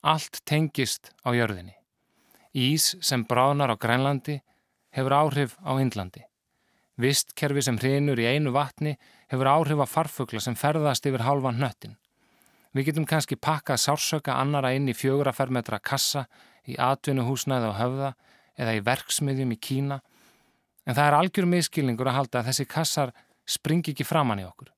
[0.02, 1.76] Allt tengist á jörðinni.
[2.56, 4.40] Ís sem bráðnar á Grænlandi
[4.96, 6.24] hefur áhrif á Indlandi.
[6.96, 8.96] Vistkerfi sem hrinur í einu vatni
[9.28, 11.98] hefur áhrif á farfugla sem ferðast yfir halvan hnöttin.
[12.72, 16.26] Við getum kannski pakkað sársöka annara inn í fjögur að fermetra kassa
[16.64, 18.10] í atvinnuhúsnæði á höfða
[18.56, 20.00] eða í verksmiðjum í Kína
[20.86, 23.12] en það er algjör miskilningur að halda að þessi kassar
[23.46, 24.72] springi ekki framann í okkur.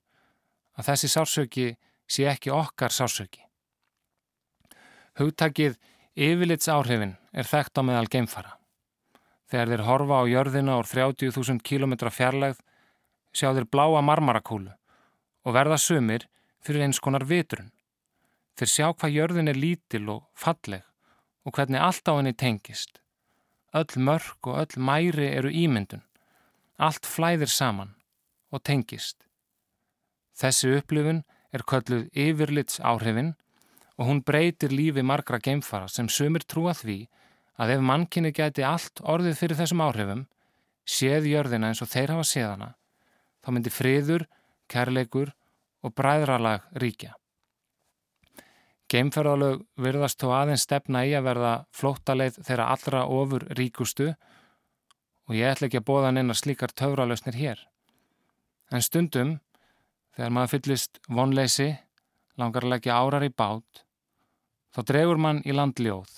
[0.79, 1.69] Að þessi sársöki
[2.09, 3.45] sé ekki okkar sásöki.
[5.19, 5.79] Hugtakið
[6.15, 8.58] yfirlits áhrifin er þekkt á meðal geimfara.
[9.49, 12.61] Þegar þeir horfa á jörðina úr 30.000 km fjarlægð
[13.33, 14.75] sjá þeir bláa marmarakúlu
[15.45, 16.27] og verða sumir
[16.61, 17.71] fyrir eins konar vitrun.
[18.59, 20.85] Þeir sjá hvað jörðin er lítil og falleg
[21.47, 23.01] og hvernig allt á henni tengist.
[23.73, 26.05] Öll mörg og öll mæri eru ímyndun.
[26.77, 27.95] Allt flæðir saman
[28.53, 29.25] og tengist.
[30.37, 33.33] Þessi upplifun er kölluð yfirlits áhrifin
[33.97, 37.07] og hún breytir lífi margra geimfara sem sumir trúa því
[37.59, 40.27] að ef mannkinni geti allt orðið fyrir þessum áhrifum,
[40.89, 42.69] séð jörðina eins og þeir hafa séðana,
[43.43, 44.27] þá myndi friður,
[44.71, 45.33] kærleikur
[45.85, 47.15] og bræðralag ríkja.
[48.89, 54.15] Geimferðalög virðast þó aðeins stefna í að verða flóttaleið þeirra allra ofur ríkustu
[55.29, 57.61] og ég ætla ekki að bóða neina slíkar töfralösnir hér.
[58.73, 59.37] En stundum
[60.19, 61.69] Þegar maður fyllist vonleysi,
[62.43, 63.85] langar að leggja árar í bát,
[64.75, 66.11] þá dregur mann í landljóð.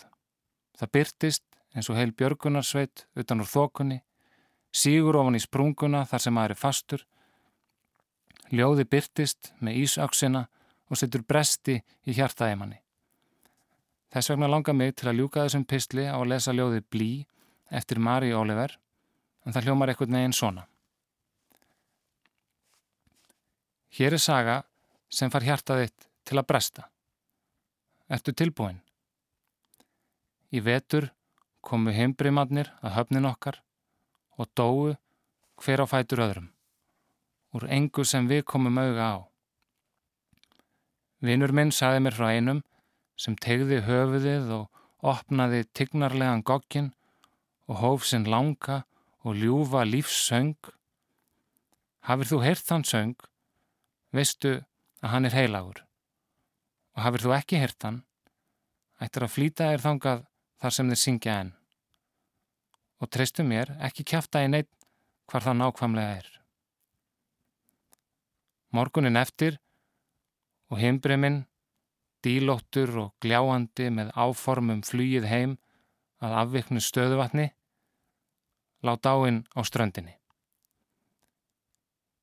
[0.80, 1.44] Það byrtist
[1.76, 4.00] eins og heil björgunarsveit utan úr þokunni,
[4.72, 7.02] sígur ofan í sprunguna þar sem maður er fastur.
[8.50, 10.46] Ljóði byrtist með ísauksina
[10.88, 11.76] og setur bresti
[12.08, 12.80] í hjartaði manni.
[14.10, 17.12] Þess vegna langar mig til að ljúka þessum pistli á að lesa ljóði Blí
[17.70, 18.72] eftir Mari Oliver,
[19.44, 20.66] en það hljómar eitthvað neginn svona.
[23.94, 24.62] Hér er saga
[25.12, 26.88] sem far hjartaðitt til að bresta.
[28.10, 28.80] Ertu tilbúin?
[30.50, 31.10] Í vetur
[31.62, 33.60] komu heimbrimadnir að höfnin okkar
[34.40, 34.96] og dóu
[35.60, 36.48] hver á fætur öðrum,
[37.54, 39.18] úr engu sem við komum auga á.
[41.20, 42.62] Vinnur minn saði mér frá einum
[43.20, 46.92] sem tegði höfuðið og opnaði tignarlegan gogkin
[47.68, 48.82] og hóf sinn langa
[49.20, 50.56] og ljúfa lífssöng.
[52.08, 53.14] Hafir þú heyrt þann söng
[54.16, 54.56] veistu
[55.04, 55.84] að hann er heilagur
[56.96, 58.00] og hafið þú ekki hirt hann,
[59.00, 60.24] ættir að flýta þér þangað
[60.60, 61.54] þar sem þið syngja enn.
[63.00, 64.70] Og treystu mér ekki kæfta í neitt
[65.30, 66.28] hvar það nákvæmlega er.
[68.76, 69.56] Morgunin eftir
[70.70, 71.44] og heimbreminn,
[72.22, 75.56] dílóttur og gljáandi með áformum flýið heim
[76.20, 77.48] að afviknu stöðuvatni,
[78.84, 80.14] látt áinn á ströndinni.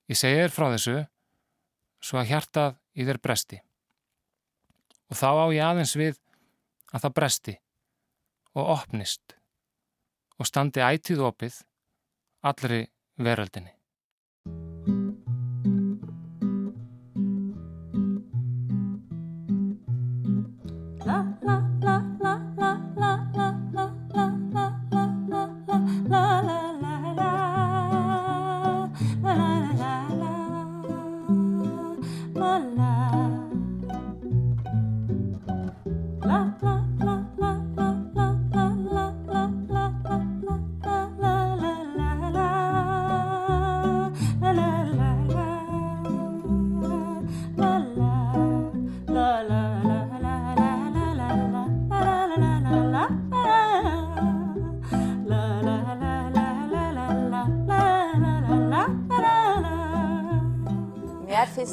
[0.08, 0.98] Ég segi þér frá þessu
[2.00, 3.60] svo að hjartað í þeir bresti.
[5.10, 6.20] Og þá á ég aðeins við
[6.94, 7.56] að það bresti
[8.58, 9.38] og opnist
[10.38, 11.62] og standi ætið opið
[12.46, 12.84] allri
[13.22, 13.77] veröldinni.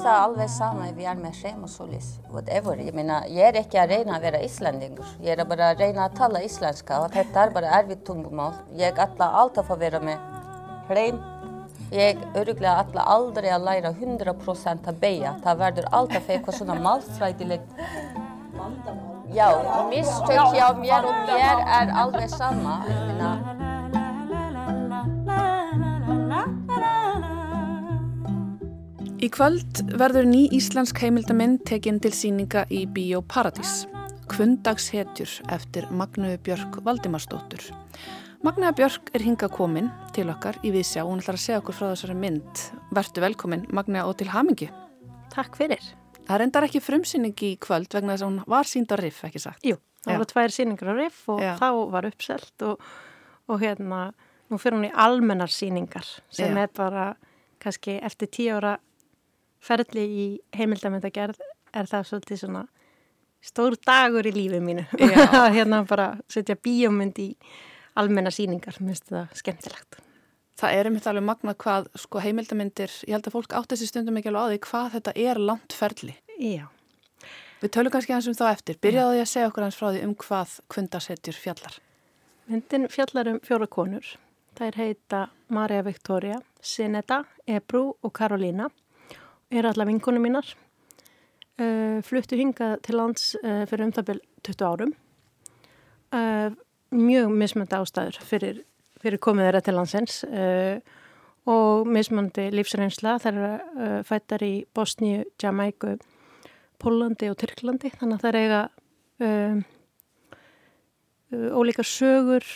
[0.05, 2.77] Det alveg samme vi er med Rem og Solis, whatever.
[2.77, 5.15] Jeg mener, jeg er ikke reyna å være islendinger.
[5.25, 8.59] Jeg er bare reyna å tale islandska, og dette er bare ervitt tungemål.
[8.77, 11.23] Jeg atler alt å få være med Rem.
[11.95, 15.35] Jeg øryggelig atler aldri å lære 100% av beia.
[15.41, 15.89] Det verður
[16.29, 17.61] få hva sånne malsveidelig.
[19.35, 19.49] Ja,
[19.89, 22.77] mistøk ja, mer og mer er alveg samme.
[22.91, 23.54] Jeg mener,
[29.25, 33.87] Í kvöld verður ný íslensk heimildamind tekinn til síninga í Bíó Paradís.
[34.29, 37.63] Kvundagshetjur eftir Magnöðu Björk Valdimarsdóttur.
[38.45, 41.79] Magnöða Björk er hinga komin til okkar í Vísjá og hún ætlar að segja okkur
[41.79, 42.65] frá þessari mynd.
[42.93, 44.69] Vertu velkomin Magnöða og til hamingi.
[45.33, 45.89] Takk fyrir.
[46.29, 49.41] Það reyndar ekki frumsýning í kvöld vegna þess að hún var sínd á riff, ekki
[49.41, 49.65] sagt?
[49.65, 51.55] Jú, það voru tvær síningar á riff og Já.
[51.65, 52.89] þá var uppselt og,
[53.49, 54.07] og hérna,
[54.53, 56.67] nú fyrir hún í almennar síningar sem Já.
[56.69, 57.15] er bara
[57.65, 58.81] kannski eftir tíu ára
[59.65, 61.41] ferli í heimildamöndagerð
[61.75, 62.65] er það svolítið svona
[63.45, 67.31] stór dagur í lífið mínu að hérna bara setja bíómynd í
[67.99, 70.01] almenna síningar, mér finnst það skemmtilegt.
[70.59, 74.19] Það er þetta alveg magna hvað sko, heimildamindir, ég held að fólk átt þessi stundum
[74.21, 76.15] ekki alveg á því hvað þetta er langt ferli.
[76.39, 76.67] Já.
[77.63, 78.79] Við tölum kannski hans um þá eftir.
[78.83, 81.79] Byrjaðu því að segja okkur hans frá því um hvað kundasetjur fjallar.
[82.51, 84.11] Myndin fjallar um fjóra konur.
[84.55, 85.21] Það er heita
[85.55, 88.69] Marja Victoria, Sineta, Ebru og Karolína
[89.55, 90.47] er alla vinkunum mínar
[91.61, 94.95] uh, fluttu hingað til lands uh, fyrir umþabil 20 árum.
[96.15, 96.51] Uh,
[96.95, 98.61] mjög mismöndi ástæður fyrir,
[99.03, 100.21] fyrir komið þeirra til landsins
[101.51, 103.17] og mismöndi lífsreynsla.
[103.19, 105.97] Þær eru fættar í Bosníu, Jamaiku
[106.79, 108.61] Pólandi og Tyrklandi þannig að þær eiga
[111.59, 112.47] ólíkar sögur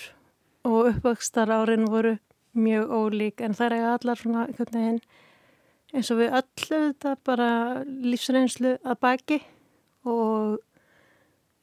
[0.68, 2.14] og uppvakstar árin voru
[2.55, 5.03] mjög ólík en þær eiga allar svona einhvern veginn
[5.95, 7.51] eins og við öllu þetta bara
[7.84, 9.39] lífsreynslu að baki
[10.09, 10.59] og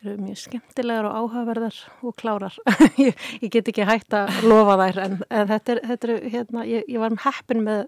[0.05, 2.55] eru mjög skemmtilegar og áhugaverðar og klárar.
[3.05, 6.65] ég, ég get ekki hægt að lofa þær en, en þetta er, þetta er hérna,
[6.69, 7.86] ég, ég var um heppin með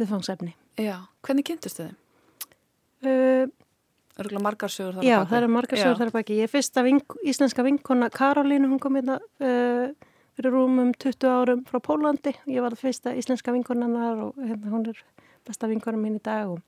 [0.00, 0.54] viðfangsefni.
[0.80, 1.96] Já, hvernig kynntustu þið?
[3.00, 3.48] Uh,
[4.20, 5.10] Örgulega margarsögur þar að baki?
[5.10, 6.36] Já, það eru margarsögur þar að baki.
[6.40, 11.62] Ég er fyrsta vink, íslenska vinkona Karolínu, hún kom hérna uh, fyrir rúmum 20 árum
[11.68, 12.34] frá Pólandi.
[12.50, 15.00] Ég var það fyrsta íslenska vinkonannar og hérna hún er
[15.46, 16.60] besta vinkonum mín í dag og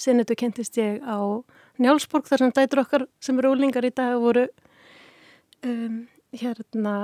[0.00, 1.18] sennitu kentist ég á
[1.80, 4.46] Njálsborg þar sem dætur okkar sem eru úlingar í dag voru
[5.64, 6.02] um,
[6.36, 6.94] hérna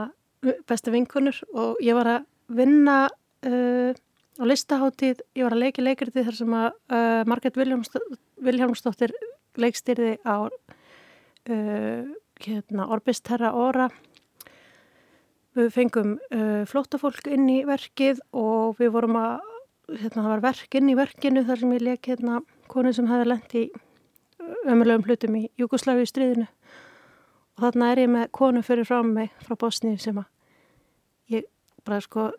[0.68, 3.92] besta vinkonur og ég var að vinna uh,
[4.36, 9.14] á listaháttíð, ég var að leiki leikriti þar sem að uh, Marget Viljámsdóttir
[9.56, 12.02] leikstýrði á uh,
[12.44, 13.88] hérna Orbisterra Óra
[15.56, 19.52] við fengum uh, flótafólk inn í verkið og við vorum að
[19.89, 23.64] hérna, það var verkinn í verkinu þar sem ég leik hérna konu sem hefði lendi
[24.66, 26.47] ömulegum hlutum í Júkoslavi stríðinu
[27.57, 31.47] og þarna er ég með konu fyrir frá mig frá Bosníu sem að ég
[31.87, 32.30] bara sko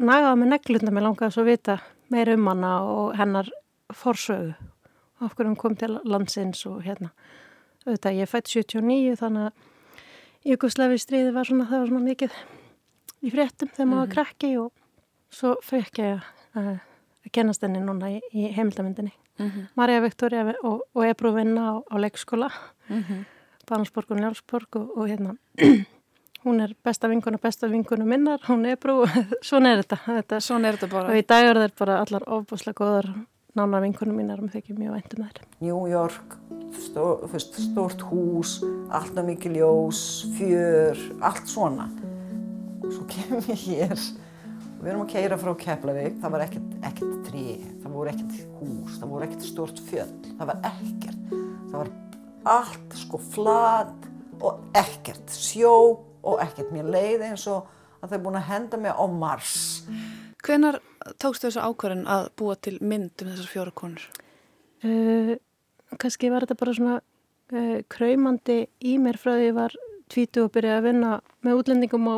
[0.00, 1.78] nagaði með neglunda með langaði svo vita
[2.12, 3.50] meir um hana og hennar
[3.94, 4.54] forsögu
[5.22, 7.12] af hverju hún kom til landsins og hérna
[7.84, 9.70] auðvitað ég fætt 79 þannig að
[10.44, 12.34] Júkoslavi stríði var svona það var svona mikið
[13.24, 14.14] í fréttum þegar maður mm -hmm.
[14.14, 14.72] krakki og
[15.30, 16.74] svo fekk ég að
[17.24, 19.12] að kennast henni núna í, í heimildamindinni.
[19.38, 19.66] Mm -hmm.
[19.74, 22.50] Marja Viktoria og, og brúið vinna á, á leikskóla,
[22.88, 23.24] mm -hmm.
[23.68, 25.36] Barnarsborg og Njálsborg og, og hérna,
[26.44, 29.10] hún er besta vinkun og besta vinkunu minnar, hún er brúið,
[29.48, 29.98] svona er þetta.
[30.06, 31.08] þetta svona er þetta bara.
[31.08, 33.08] Og í dag er þetta bara allar ofbúslega góðar
[33.54, 35.40] nána vinkunum mínar og mér þykir mjög væntum þær.
[35.60, 36.36] New York,
[36.72, 41.88] stó, fyrst, stórt hús, alltaf mikið ljós, fjör, allt svona.
[42.82, 44.23] Og svo kemur ég hér
[44.84, 47.44] Við erum að keira frá Keflavík, það var ekkert, ekkert trí,
[47.80, 51.30] það voru ekkert hús, það voru ekkert stort fjöll, það var ekkert.
[51.70, 51.92] Það var
[52.52, 54.04] allt sko flad
[54.44, 55.72] og ekkert, sjó
[56.20, 56.76] og ekkert.
[56.76, 57.64] Mér leiði eins og
[58.02, 59.56] að það er búin að henda mig á Mars.
[60.44, 60.82] Hvenar
[61.16, 64.08] tókstu þessu ákvarðin að búa til mynd um þessar fjóra konur?
[64.84, 65.36] Uh,
[65.96, 69.82] Kanski var þetta bara svona uh, kræmandi í mér frá því að ég var
[70.12, 72.16] tvítu og byrjaði að vinna með útlendingum á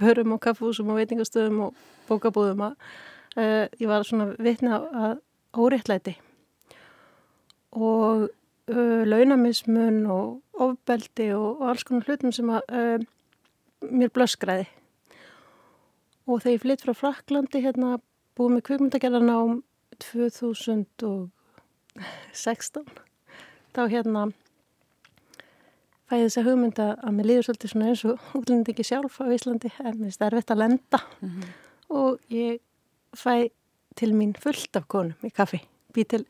[0.00, 1.70] börum og kaffúsum og veitingastöðum og
[2.08, 2.74] bókabúðum að
[3.36, 5.14] uh, ég var svona vitna að
[5.54, 6.14] óréttlæti.
[7.74, 12.98] Og uh, launamismun og ofbeldi og, og alls konar hlutum sem að uh,
[13.90, 14.66] mér blöskræði
[16.24, 17.88] og þegar ég flytt frá Fraklandi hérna
[18.38, 19.44] búið með kvökmyndagerðarna á
[20.04, 22.84] 2016
[23.74, 24.20] þá hérna
[26.14, 29.26] fæði þess að hugmynda að mér líður svolítið svona eins og útlendingi ekki sjálf á
[29.34, 31.54] Íslandi en mér finnst það erfitt að lenda mm -hmm.
[31.98, 32.60] og ég
[33.14, 33.50] fæ
[33.94, 35.60] til mín fullt af konum í kaffi
[35.94, 36.24] bý til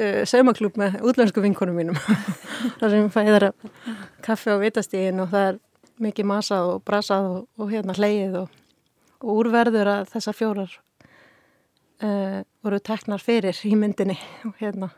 [0.00, 1.96] uh, saumaklúb með útlensku vinkonum mínum
[2.80, 3.52] þar sem fæðar
[4.22, 5.58] kaffe á vitastígin og það er
[5.98, 8.48] mikið masað og brasað og, og hérna hleyið og,
[9.20, 10.80] og úrverður að þessar fjórar
[12.02, 14.90] uh, voru teknar fyrir í myndinni og hérna.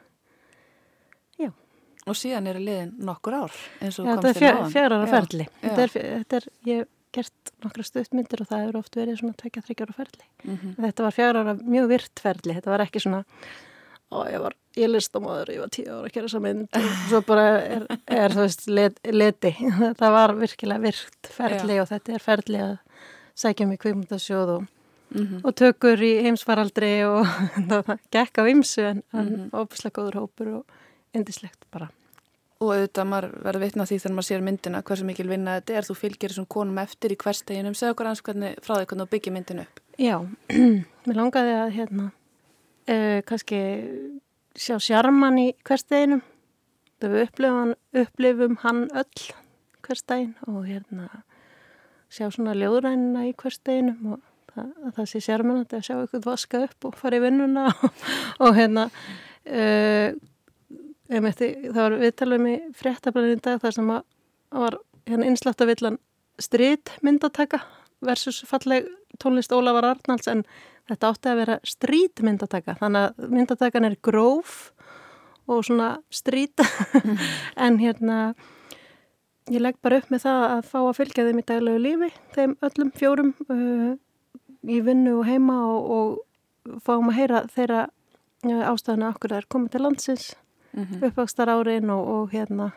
[2.08, 3.52] Og síðan eru liðin nokkur ár
[3.84, 5.10] eins og Já, komst inn á fjör, fjör ára hann.
[5.12, 5.46] ferli.
[5.60, 5.90] Já, Þetta er,
[6.24, 9.94] þetta er, ég hef gert nokkra stuttmyndir og það hefur oft verið svona tvekja þryggjára
[9.98, 10.24] ferli.
[10.44, 10.74] Mhm.
[10.78, 12.54] Þetta var fjör ára mjög virt ferli.
[12.54, 13.24] Þetta var ekki svona,
[14.10, 17.20] ó, ég var í listamóður, ég var tíu ára að gera þessa mynd og svo
[17.26, 19.50] bara er, er þú veist, let, leti.
[19.82, 22.76] Þetta var virkilega virt ferli og þetta er ferli að
[23.34, 24.68] sækja mig kvikmyndasjóð og,
[25.10, 25.40] Mhm.
[25.42, 27.26] og tökur í heimsfaraldri og
[27.70, 29.50] það gekk á ymsu en, en Mhm.
[29.50, 30.64] óbúslega góður hópur og
[31.16, 31.90] indislegt bara.
[32.60, 35.86] Og auðvitað maður verður vitna því þegar maður sér myndina hversu mikil vinna þetta er,
[35.88, 39.14] þú fylgir þessum konum eftir í hversteginum, segja okkur aðeins hvernig frá því hvernig þú
[39.14, 39.80] byggir myndinu upp.
[39.96, 40.16] Já,
[41.08, 42.10] mér langaði að hérna,
[42.92, 43.62] uh, kannski
[44.60, 46.20] sjá sjarman í hversteginum.
[47.00, 49.30] Það við upplifum, upplifum hann öll
[49.86, 51.08] hverstegin og hérna
[52.10, 54.20] sjá svona ljóðrænina í hversteginum og
[54.52, 58.04] það, að það sé sjarman að sjá ykkur vaska upp og fara í vinnuna og,
[58.44, 60.10] og hérna uh,
[61.10, 64.02] Einmitt, það var viðtalum í fréttablaðin í dag þar sem að
[64.50, 64.76] að var
[65.10, 65.98] hérna innsláttavillan
[66.40, 67.60] stríð myndataka
[68.04, 68.88] versus falleg
[69.22, 70.44] tónlist Ólafar Arnalds en
[70.90, 74.56] þetta átti að vera stríð myndataka þannig að myndatakan er gróf
[75.50, 76.62] og svona stríð
[77.64, 78.18] en hérna
[79.50, 82.56] ég legg bara upp með það að fá að fylgja þeim í daglegu lífi, þeim
[82.66, 83.94] öllum fjórum uh,
[84.62, 87.82] í vinnu og heima og, og fáum að heyra þeirra
[88.46, 90.30] uh, ástæðuna okkur það er komið til landsins
[90.72, 91.02] Mhm.
[91.04, 92.72] uppvakstar árin og, og hérna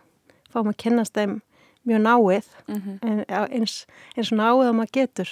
[0.53, 1.41] fáum að kennast þeim
[1.85, 2.45] mjög náið
[3.03, 3.85] en, já, eins,
[4.17, 5.29] eins og náið að maður getur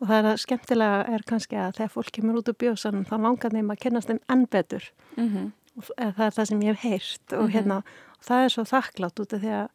[0.00, 3.14] og það er að skemmtilega er kannski að þegar fólk kemur út úr bjósanum þá
[3.22, 5.52] langar þeim að kennast þeim enn betur Mhm.
[5.78, 7.52] og það er það sem ég hef heyrt og Mhm.
[7.52, 9.68] hérna og það er svo þakklátt út af því að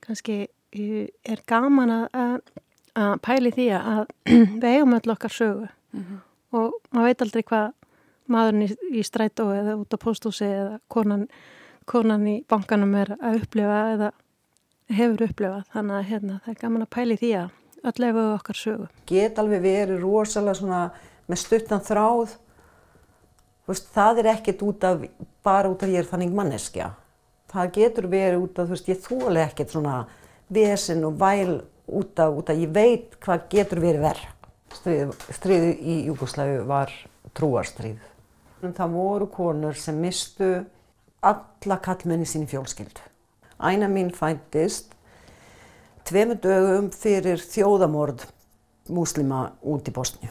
[0.00, 0.48] kannski
[1.24, 2.40] er gaman að,
[2.94, 4.06] að, pæli því að
[4.62, 6.20] við eigum öll okkar sögu Mhm.
[6.52, 7.72] og maður veit aldrei hvað
[8.28, 11.28] maðurinn í, í strætó eða út á pósthúsi eða konan,
[11.88, 14.10] konan í bankanum er að upplifa eða
[14.88, 17.56] hefur upplifað þannig að hérna, það er gaman að pæli því að
[17.88, 18.86] öll við okkar sögu.
[19.06, 20.82] Get alveg verið rosalega svona
[21.28, 22.36] með stuttan þráð.
[23.68, 25.04] Veist, það er ekkert út af,
[25.44, 26.92] bara út af ég er þannig manneskja.
[27.48, 29.98] Það getur verið út af, þú veist, ég þóla ekkert svona
[30.52, 34.26] vesen og væl út af, út af ég veit hvað getur verið verð.
[34.78, 36.92] Stríð, stríði í Júgoslavi var
[37.36, 38.00] trúarstríð.
[38.60, 40.48] Það voru konur sem mistu
[41.22, 43.02] alla kallmenni sín í fjólskyldu.
[43.58, 44.94] Æna mín fættist
[46.08, 48.28] tveimur dögum fyrir þjóðamorð
[48.94, 50.30] múslima út í Bosníu.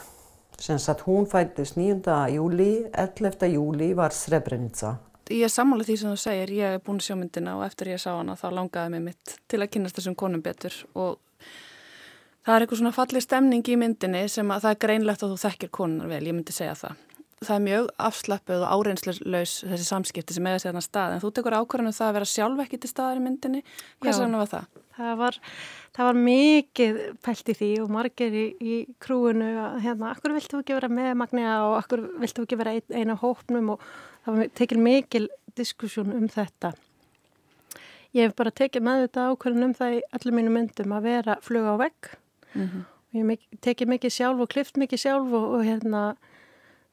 [0.57, 2.01] Sem sagt hún fættist 9.
[2.33, 3.51] júli, 11.
[3.53, 4.95] júli var Srebrenica.
[5.29, 7.91] Ég er sammála því sem þú segir, ég er búin að sjá myndina og eftir
[7.91, 11.19] ég sá hana þá langaði mig mitt til að kynast þessum konum betur og
[12.47, 15.39] það er eitthvað svona fallið stemning í myndinni sem að það er greinlegt að þú
[15.43, 17.03] þekkir konunar vel, ég myndi segja það.
[17.37, 19.19] Það er mjög afslappuð og áreinsleus
[19.61, 22.61] þessi samskipti sem eða sér þannig stað en þú tekur ákvarðinu það að vera sjálf
[22.63, 23.61] ekki til staðar í myndinni.
[23.61, 24.09] Já.
[24.09, 24.79] vegna var það?
[24.97, 25.37] Það var,
[25.93, 30.63] það var mikið pælt í því og margir í, í krúinu að hérna, akkur viltu
[30.63, 33.85] ekki vera með Magnia og akkur viltu ekki vera ein, eina hópnum og
[34.25, 35.27] það var tekil mikil
[35.59, 36.73] diskussjón um þetta.
[38.17, 41.37] Ég hef bara tekið með þetta ákvörðin um það í öllum mínu myndum að vera
[41.45, 42.15] fluga á vegg.
[42.57, 42.85] Mm
[43.15, 46.01] Ég hef tekið mikið sjálf og klift mikið sjálf og, og hérna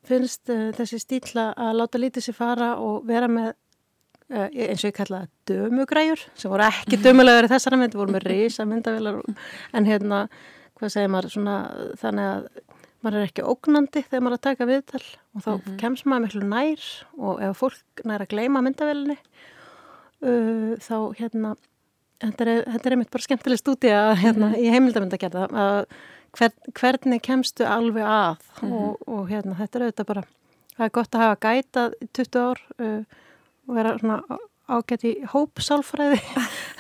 [0.09, 4.91] finnst uh, þessi stíla að láta lítið sér fara og vera með uh, eins og
[4.91, 9.21] ég kalla það dömugræjur sem voru ekki dömulegar í þessara mynd, voru með risa myndavilar
[9.75, 10.25] en hérna,
[10.79, 11.59] hvað segir maður svona,
[12.01, 12.49] þannig að
[13.05, 16.49] maður er ekki ógnandi þegar maður er að taka viðtal og þá kemst maður miklu
[16.49, 16.89] nær
[17.19, 21.55] og ef fólk nær að gleyma myndavilinni uh, þá hérna
[22.23, 25.81] þetta er, þetta er einmitt bara skemmtileg stúdía hérna, í heimildamöndagerða að
[26.39, 30.25] hver, hvernig kemstu alveg að og, og hérna þetta er auðvitað bara
[30.75, 33.23] það er gott að hafa gæta í 20 ár uh,
[33.69, 36.21] og vera svona ágætt í hópsálfræði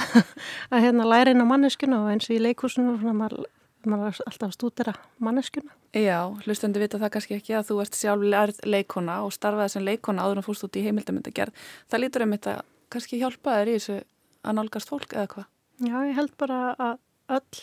[0.72, 3.48] að hérna læra inn á manneskuna og eins og í leikúsinu svona maður,
[3.86, 8.62] maður alltaf að stúdera manneskuna Já, hlustandi vita það kannski ekki að þú ert sjálf
[8.66, 11.54] leikona og starfaði sem leikona áður en fórst út í heimildamöndagerð.
[11.86, 13.98] Það lítur einmitt að kannski hjálpa þér í þessu
[14.42, 15.46] að nálgast fólk eða hvað?
[15.86, 16.96] Já, ég held bara að
[17.36, 17.62] öll,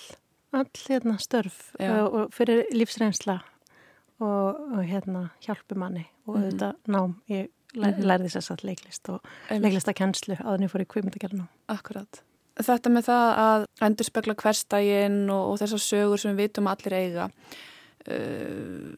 [0.54, 2.04] öll hérna störf Já.
[2.08, 3.40] og, fyrir lífsreynsla
[4.20, 6.44] og, og hérna hjálpi manni og Mhm.
[6.44, 7.14] auðvitað nám.
[7.30, 8.04] Ég Mhm.
[8.04, 11.48] lærði þess að leiklist og leiklistakennslu en ég fór í kvimundagernum.
[11.70, 12.22] Akkurat.
[12.60, 16.76] Þetta með það að endur spekla hverstægin og, og þessar sögur sem við vitum að
[16.86, 17.30] allir eiga.
[18.10, 18.96] Uh,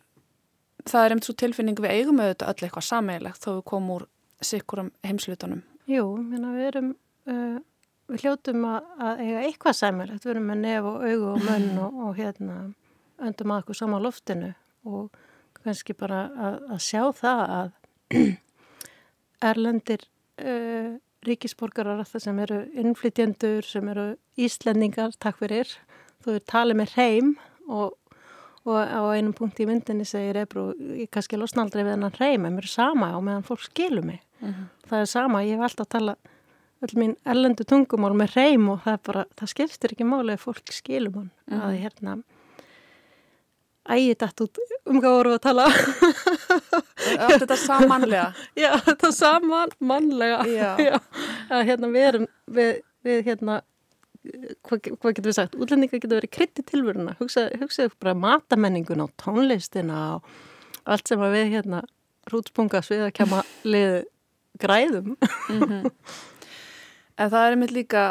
[0.88, 4.06] það er einmitt svo tilfinning við eigum auðvitað öll eitthvað sameigilegt þó við komum úr
[4.44, 5.62] sikkurum heimslutunum.
[5.88, 6.96] Jú, við erum,
[7.28, 7.60] uh,
[8.12, 11.70] við hljótum að, að eiga eitthvað sameigilegt, við erum með nef og augu og munn
[11.84, 12.58] og, og hérna
[13.24, 14.52] öndum að okkur sama á loftinu
[14.90, 15.22] og
[15.64, 17.72] kannski bara að, að sjá það að
[19.50, 20.06] erlendir
[20.44, 20.94] uh,
[21.24, 25.70] ríkisborgarar sem eru innflytjendur, sem eru íslendingar, takk fyrir,
[26.24, 27.30] þú er talið með hreim
[27.72, 27.96] og,
[28.68, 32.44] og á einum punkt í myndinni segir Ebru, ég kannski losna aldrei við hennan hreim,
[32.44, 34.20] en mér er sama og meðan fólk skilur mig.
[34.42, 34.68] Uh -huh.
[34.90, 36.33] Það er sama, ég hef alltaf talað
[36.84, 40.74] öll mín ellendu tungumál með hreim og það, bara, það skiptir ekki máli ef fólk
[40.76, 41.32] skilur mann.
[41.48, 41.62] Uh -huh.
[41.62, 42.18] Það er hérna
[43.90, 48.28] ægit allt út um hvað voru að tala Allt þetta samanlega
[48.64, 50.96] Já, þetta samanlega Já, Já.
[51.50, 52.72] Að, hérna, við erum við,
[53.04, 53.60] við hérna
[54.64, 59.12] hvað, hvað getur við sagt, útlendingar getur verið krytti tilvöruna, hugsaðu hugsa bara matamenningun og
[59.20, 60.32] tónlistina og
[60.88, 61.84] allt sem að við hérna
[62.32, 64.04] rútspungas við að kema lið
[64.64, 65.92] græðum mm -hmm.
[67.24, 68.06] En það er einmitt líka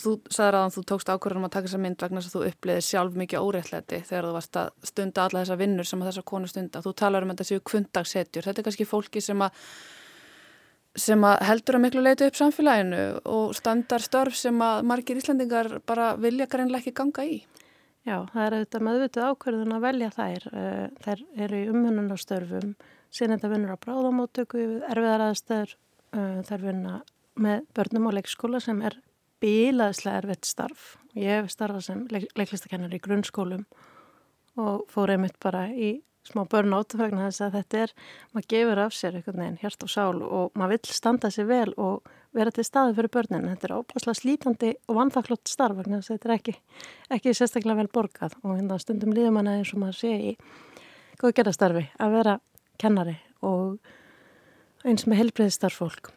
[0.00, 2.86] þú sagði að þú tókst ákvörðunum að taka þessa mynd vegna þess að þú uppliðið
[2.86, 6.50] sjálf mikið óreittlæti þegar þú varst að stunda alla þessa vinnur sem að þessa konu
[6.50, 6.82] stunda.
[6.84, 8.48] Þú talar um þetta séu kvöndagssetjur.
[8.48, 9.60] Þetta er kannski fólki sem að,
[11.06, 13.04] sem að heldur að miklu leita upp samfélaginu
[13.36, 17.38] og standar störf sem að margir Íslandingar bara vilja greinlega ekki ganga í.
[18.04, 20.50] Já, það er auðvitað meðvitað ákvörðun að velja þær.
[20.52, 22.74] Eh, þær eru í umhennunarstörfum,
[23.14, 25.76] síðan þetta vinnur á bráðamótöku, erfiðar aðstæður,
[26.12, 26.98] eh, þær vinna
[27.40, 28.96] með börnum og leikskóla sem er
[29.42, 30.94] bílaðislega erfitt starf.
[31.18, 33.64] Ég hef starfað sem leik leiklistakennar í grunnskólum
[34.60, 37.90] og fór einmitt bara í smá börnátt vegna þess að þetta er,
[38.32, 41.74] maður gefur af sér einhvern veginn hjart og sál og maður vill standa sér vel
[41.76, 43.50] og vera til staði fyrir börnin.
[43.52, 46.56] Þetta er óbúslega slítandi og vanþaklott starf vegna þess að þetta er ekki,
[47.18, 50.34] ekki sérstaklega vel borgað og hérna stundum líður manna eins og maður sé í
[51.20, 52.38] góðgerðastarfi að vera
[52.80, 53.76] kennari og
[54.84, 56.14] eins með helbreyðstarfólk.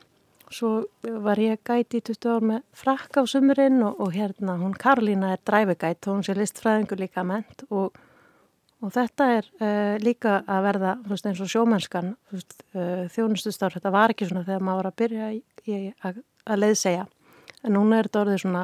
[0.54, 4.76] Svo var ég gæti í 20 ár með frakk á sumurinn og, og hérna hún
[4.80, 7.98] Karolína er dræfegætt og hún sé listfræðingur líka ment og,
[8.80, 14.14] og þetta er uh, líka að verða veist, eins og sjómennskan uh, þjónustustarf, þetta var
[14.14, 17.08] ekki svona þegar maður var að byrja í, í, að, að leiðsegja.
[17.68, 18.62] En núna er þetta orðið svona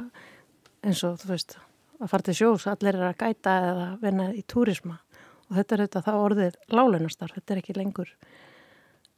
[0.84, 1.58] eins og þú veist
[2.00, 5.02] að fara til sjós, allir er að gæta eða vinna í túrisma.
[5.50, 8.16] Og þetta er þetta þá orðið láleinastarf, þetta er ekki lengur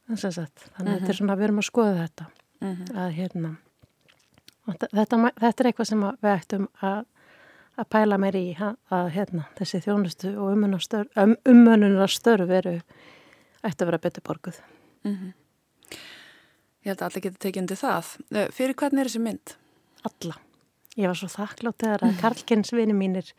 [0.06, 1.16] þannig að þetta er mhm.
[1.18, 2.26] svona að við erum að skoða þetta
[2.60, 2.96] mm -hmm.
[2.96, 3.56] að hérna
[4.66, 7.04] þetta, þetta er eitthvað sem við ættum að,
[7.76, 10.52] að pæla meir í að hérna þessi þjónustu og
[11.44, 12.80] umönunar störf veru
[13.62, 14.60] ætti að vera betur borguð
[15.04, 15.32] mm -hmm.
[16.86, 18.04] Ég held að allir getur tekið undir það
[18.54, 19.56] Fyrir hvernig er þessi mynd?
[20.06, 20.36] Alla
[20.96, 23.32] Ég var svo þakklátt þegar að Karlkensvini mínir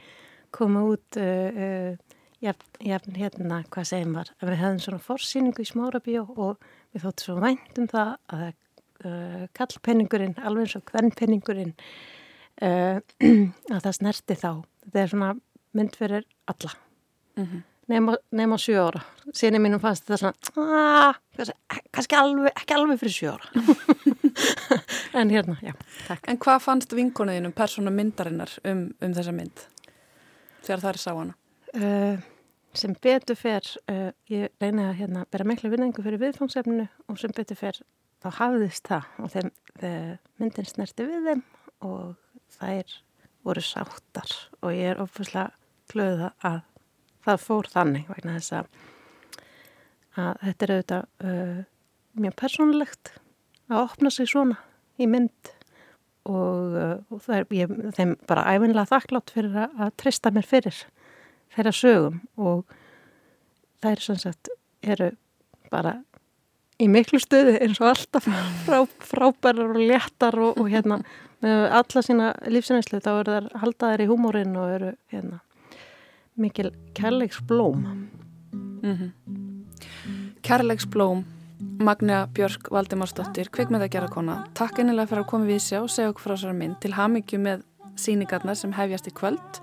[0.52, 1.98] komu út uh, uh,
[2.40, 6.62] jafn hérna, hvað segir maður við hefðum svona forsýningu í Smárabíu og
[6.94, 8.54] við þóttum svo vænt um það að
[9.58, 11.74] kallpenningurinn, alveg eins og hvernpenningurinn
[12.62, 13.00] uh,
[13.76, 14.52] að það snerti þá.
[14.86, 15.32] Þetta er svona
[15.78, 16.74] mynd fyrir alla.
[17.38, 17.66] Mm -hmm.
[17.88, 19.02] Nefn á sjö ára.
[19.32, 21.14] Sýnir mínum fannst þetta svona,
[21.92, 23.48] kannski alveg, ekki alveg fyrir sjö ára.
[25.20, 25.74] en hérna, já,
[26.08, 26.28] takk.
[26.28, 29.64] En hvað fannst vinkonuðinum, persónu myndarinnar um, um þessa mynd
[30.68, 31.38] þegar það er sá hana?
[31.78, 32.20] Uh,
[32.74, 37.32] sem betur fer, uh, ég reyna að hérna, bera miklu vinningu fyrir viðfangsefninu og sem
[37.32, 37.80] betur fer
[38.24, 39.52] þá hafðist það og þeim,
[40.42, 41.44] myndin snerti við þeim
[41.86, 42.16] og
[42.58, 42.96] þær
[43.48, 44.32] voru sáttar.
[44.62, 45.52] Og ég er ofislega
[45.92, 46.62] glöða að
[47.28, 48.72] það fór þannig vegna þess að,
[50.18, 51.62] að þetta er auðvitað uh,
[52.18, 53.14] mjög persónulegt
[53.68, 54.60] að opna sig svona
[54.98, 55.54] í mynd.
[56.28, 60.48] Og, uh, og það er ég, þeim bara æfinlega þakklátt fyrir að, að trista mér
[60.48, 60.82] fyrir
[61.56, 62.22] þeirra sögum.
[62.40, 62.66] Og
[63.88, 64.52] er sem sagt
[64.84, 65.14] eru
[65.72, 66.00] bara
[66.82, 68.28] í miklu stöðu eins og alltaf.
[68.66, 71.02] Frá, frábærar og léttar og, og hérna
[71.44, 75.42] með alla sína lífsinslu þá eru þær haldaðir í húmórin og eru hérna
[76.38, 77.88] mikil kærleiksblóm.
[78.84, 79.12] Mm -hmm.
[80.42, 81.26] Kærleiksblóm.
[81.80, 86.22] Magna Björk Valdimarsdóttir kveikmyndagjara kona, takk einnilega fyrir að koma við sjá og segja okkur
[86.22, 87.64] frá sér minn til hamingju með
[87.96, 89.62] síningarnar sem hefjast í kvöld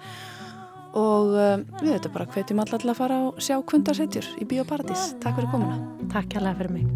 [0.95, 5.13] og uh, við veitum bara hvetjum allar að fara og sjá kundarsetjur í Bíóparadís.
[5.25, 5.77] Takk fyrir komuna.
[6.15, 6.87] Takk kærlega fyrir mig.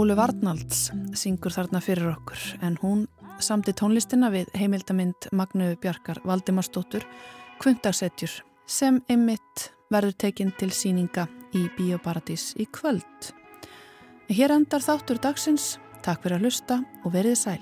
[0.00, 0.86] Óli Varnalds
[1.18, 3.02] syngur þarna fyrir okkur en hún
[3.44, 7.04] samti tónlistina við heimildamind Magnu Bjarkar Valdimarsdóttur
[7.60, 13.34] Kvöndarsetjur sem ymmit verður tekinn til síninga í Bíoparadís í kvöld.
[14.32, 15.74] Hér endar þáttur dagsins.
[16.00, 17.60] Takk fyrir að hlusta og verið sæl.